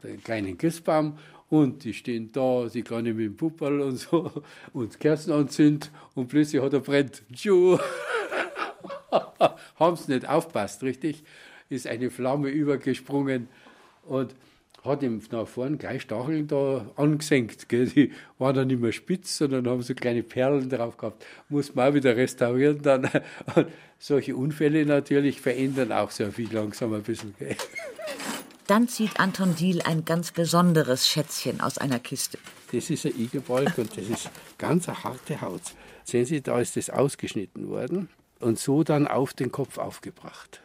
einen 0.03 0.23
kleinen 0.23 0.57
Christbaum, 0.57 1.17
und 1.49 1.83
die 1.85 1.93
stehen 1.93 2.31
da, 2.33 2.67
sie 2.67 2.81
kann 2.81 3.05
mit 3.05 3.19
dem 3.19 3.37
Puppel 3.37 3.79
und 3.81 3.97
so, 3.97 4.31
und 4.73 4.99
Kerzen 4.99 5.31
anzünden, 5.31 5.89
und 6.15 6.27
plötzlich 6.27 6.61
hat 6.61 6.73
er 6.73 6.81
brennt. 6.81 7.23
Haben 9.75 9.95
sie 9.95 10.13
nicht 10.13 10.27
aufpasst, 10.27 10.83
richtig? 10.83 11.23
Ist 11.69 11.87
eine 11.87 12.09
Flamme 12.09 12.49
übergesprungen 12.49 13.47
und 14.03 14.35
hat 14.87 15.03
ihm 15.03 15.21
nach 15.31 15.47
vorne 15.47 15.77
gleich 15.77 16.03
Stacheln 16.03 16.47
da 16.47 16.85
angesenkt. 16.95 17.69
Gell. 17.69 17.87
Die 17.87 18.11
waren 18.37 18.55
dann 18.55 18.67
nicht 18.67 18.81
mehr 18.81 18.91
spitz, 18.91 19.37
sondern 19.37 19.67
haben 19.67 19.81
so 19.81 19.93
kleine 19.93 20.23
Perlen 20.23 20.69
drauf 20.69 20.97
gehabt. 20.97 21.25
Muss 21.49 21.75
man 21.75 21.89
auch 21.89 21.93
wieder 21.93 22.15
restaurieren 22.15 22.81
dann. 22.81 23.03
Und 23.55 23.67
solche 23.99 24.35
Unfälle 24.35 24.85
natürlich 24.85 25.41
verändern 25.41 25.91
auch 25.91 26.11
so 26.11 26.31
viel 26.31 26.51
langsam 26.51 26.93
ein 26.93 27.03
bisschen. 27.03 27.35
Gell. 27.37 27.55
Dann 28.67 28.89
zieht 28.89 29.19
Anton 29.19 29.55
Diehl 29.55 29.81
ein 29.81 30.03
ganz 30.03 30.31
besonderes 30.31 31.07
Schätzchen 31.07 31.61
aus 31.61 31.77
einer 31.77 31.99
Kiste. 31.99 32.37
Das 32.73 32.89
ist 32.89 33.05
ein 33.05 33.17
Igelbalg 33.17 33.77
und 33.77 33.95
das 33.95 34.09
ist 34.09 34.29
ganz 34.57 34.89
eine 34.89 35.03
harte 35.05 35.39
Haut. 35.39 35.61
Sehen 36.03 36.25
Sie, 36.25 36.41
da 36.41 36.59
ist 36.59 36.75
das 36.75 36.89
ausgeschnitten 36.89 37.69
worden 37.69 38.09
und 38.39 38.59
so 38.59 38.83
dann 38.83 39.07
auf 39.07 39.33
den 39.33 39.53
Kopf 39.53 39.77
aufgebracht. 39.77 40.61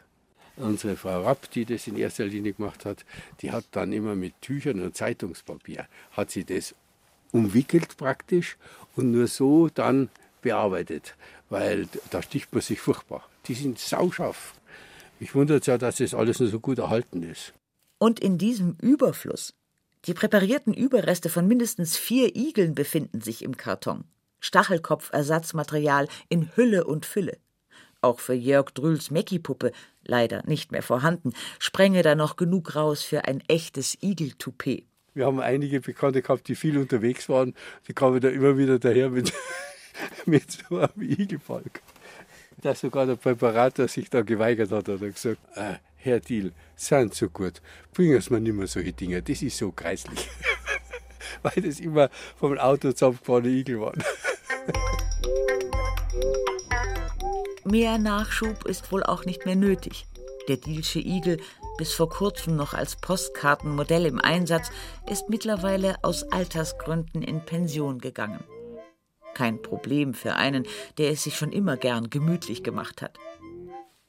Unsere 0.57 0.97
Frau 0.97 1.23
Rapp, 1.23 1.51
die 1.51 1.65
das 1.65 1.87
in 1.87 1.97
erster 1.97 2.27
Linie 2.27 2.53
gemacht 2.53 2.85
hat, 2.85 3.05
die 3.41 3.53
hat 3.53 3.65
dann 3.71 3.93
immer 3.93 4.15
mit 4.15 4.35
Tüchern 4.43 4.81
und 4.81 4.97
Zeitungspapier, 4.97 5.87
hat 6.13 6.31
sie 6.31 6.45
das 6.45 6.75
umwickelt 7.33 7.97
praktisch 7.97 8.59
und 8.95 9.11
nur 9.11 9.27
so 9.27 9.69
dann 9.69 10.11
bearbeitet, 10.43 11.17
weil 11.49 11.89
da 12.11 12.23
sticht 12.23 12.53
man 12.53 12.61
sich 12.61 12.81
furchtbar. 12.81 13.27
Die 13.47 13.55
sind 13.55 13.79
sauscharf. 13.79 14.55
Mich 15.19 15.35
wundert 15.35 15.67
ja, 15.67 15.79
dass 15.79 15.97
das 15.97 16.15
alles 16.15 16.41
nur 16.41 16.49
so 16.49 16.61
gut 16.61 16.79
erhalten 16.79 17.23
ist. 17.23 17.55
Und 17.99 18.21
in 18.21 18.39
diesem 18.39 18.77
Überfluss. 18.81 19.55
Die 20.07 20.15
präparierten 20.15 20.75
Überreste 20.75 21.29
von 21.29 21.47
mindestens 21.47 21.97
vier 21.97 22.35
Igeln 22.35 22.75
befinden 22.75 23.21
sich 23.21 23.43
im 23.43 23.57
Karton. 23.57 24.05
Stachelkopfersatzmaterial 24.41 26.09
in 26.29 26.51
Hülle 26.57 26.85
und 26.85 27.07
Fülle. 27.07 27.39
Auch 28.03 28.19
für 28.19 28.35
Jörg 28.35 28.73
Drüls 28.73 29.13
Mecki-Puppe, 29.13 29.71
leider 30.05 30.43
nicht 30.45 30.73
mehr 30.73 30.83
vorhanden, 30.83 31.33
sprenge 31.61 32.03
da 32.03 32.17
noch 32.17 32.35
genug 32.35 32.75
raus 32.75 33.03
für 33.03 33.27
ein 33.27 33.41
echtes 33.47 33.97
Igeltoupet. 34.03 34.85
Wir 35.15 35.27
haben 35.27 35.39
einige 35.39 35.81
Bekannte 35.81 36.21
gehabt, 36.21 36.49
die 36.49 36.57
viel 36.57 36.79
unterwegs 36.79 37.29
waren. 37.29 37.55
Die 37.87 37.93
kamen 37.93 38.21
da 38.21 38.29
immer 38.29 38.59
wieder 38.59 38.81
daher 38.81 39.09
mit, 39.09 39.33
mit 40.27 40.51
so 40.51 40.79
einem 40.79 41.01
Igelfalk. 41.01 41.81
Dass 42.61 42.81
sogar 42.81 43.07
der 43.07 43.17
Präparator 43.17 43.87
sich 43.87 44.11
da 44.11 44.23
geweigert 44.23 44.73
hat, 44.73 44.89
hat 44.89 45.01
er 45.01 45.11
gesagt, 45.11 45.39
äh, 45.55 45.75
Herr 45.97 46.19
Diel, 46.19 46.53
sind 46.75 47.15
so 47.15 47.29
gut, 47.29 47.63
bringen 47.95 48.21
Sie 48.21 48.33
mir 48.33 48.41
nicht 48.41 48.55
mehr 48.55 48.67
solche 48.67 48.93
Dinge, 48.93 49.23
das 49.23 49.43
ist 49.43 49.59
so 49.59 49.71
kreislich. 49.71 50.29
Weil 51.43 51.63
das 51.63 51.79
immer 51.79 52.11
vom 52.37 52.59
Auto 52.59 52.91
zusammengefahrene 52.91 53.49
Igel 53.49 53.81
waren. 53.81 54.03
Mehr 57.73 57.97
Nachschub 57.97 58.67
ist 58.67 58.93
wohl 58.93 59.03
auch 59.03 59.25
nicht 59.25 59.47
mehr 59.47 59.57
nötig. 59.57 60.05
Der 60.47 60.59
Dielsche 60.59 60.99
Igel, 60.99 61.41
bis 61.79 61.95
vor 61.95 62.11
kurzem 62.11 62.55
noch 62.55 62.75
als 62.75 62.97
Postkartenmodell 62.97 64.05
im 64.05 64.21
Einsatz, 64.21 64.71
ist 65.11 65.31
mittlerweile 65.31 65.97
aus 66.05 66.23
Altersgründen 66.23 67.23
in 67.23 67.43
Pension 67.47 67.99
gegangen. 67.99 68.45
Kein 69.33 69.63
Problem 69.63 70.13
für 70.13 70.35
einen, 70.35 70.67
der 70.99 71.13
es 71.13 71.23
sich 71.23 71.35
schon 71.35 71.51
immer 71.51 71.79
gern 71.79 72.11
gemütlich 72.11 72.63
gemacht 72.63 73.01
hat. 73.01 73.19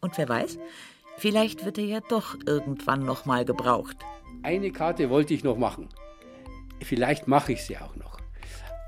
Und 0.02 0.17
wer 0.17 0.28
weiß, 0.28 0.58
vielleicht 1.17 1.63
wird 1.63 1.78
er 1.78 1.86
ja 1.86 1.99
doch 2.02 2.36
irgendwann 2.45 3.06
noch 3.06 3.23
mal 3.23 3.45
gebraucht. 3.45 3.95
Eine 4.41 4.73
Karte 4.73 5.10
wollte 5.10 5.34
ich 5.34 5.45
noch 5.45 5.58
machen. 5.58 5.88
Vielleicht 6.82 7.30
mache 7.30 7.54
ich 7.54 7.63
sie 7.63 7.78
auch 7.78 7.95
noch. 7.95 8.19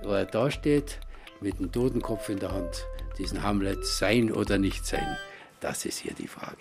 Aber 0.03 0.25
da 0.25 0.51
steht 0.51 0.99
mit 1.41 1.59
dem 1.59 1.71
Totenkopf 1.71 2.29
in 2.29 2.39
der 2.39 2.51
Hand 2.51 2.85
diesen 3.17 3.43
Hamlet 3.43 3.85
sein 3.85 4.31
oder 4.31 4.57
nicht 4.57 4.85
sein? 4.85 5.17
Das 5.59 5.85
ist 5.85 5.99
hier 5.99 6.13
die 6.13 6.27
Frage. 6.27 6.57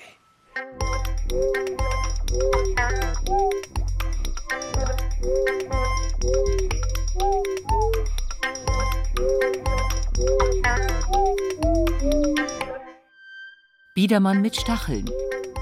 Biedermann 13.95 14.43
mit 14.43 14.57
Stacheln. 14.57 15.09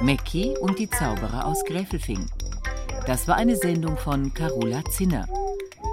Mecki 0.00 0.56
und 0.58 0.78
die 0.78 0.90
Zauberer 0.90 1.46
aus 1.46 1.64
Gräfelfing. 1.64 2.28
Das 3.06 3.28
war 3.28 3.36
eine 3.36 3.56
Sendung 3.56 3.96
von 3.96 4.32
Carola 4.34 4.84
Zinner. 4.86 5.28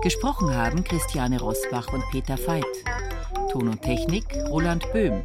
Gesprochen 0.01 0.55
haben 0.55 0.83
Christiane 0.83 1.39
Rosbach 1.39 1.91
und 1.91 2.03
Peter 2.11 2.37
Veit. 2.37 2.65
Ton 3.49 3.67
und 3.67 3.81
Technik 3.81 4.25
Roland 4.49 4.91
Böhm. 4.93 5.23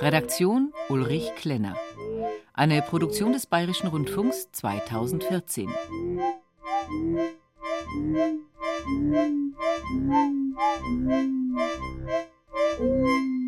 Redaktion 0.00 0.72
Ulrich 0.88 1.32
Klenner. 1.36 1.76
Eine 2.52 2.82
Produktion 2.82 3.32
des 3.32 3.46
Bayerischen 3.46 3.86
Rundfunks 3.86 4.50
2014. 4.52 5.68
Musik 12.78 13.39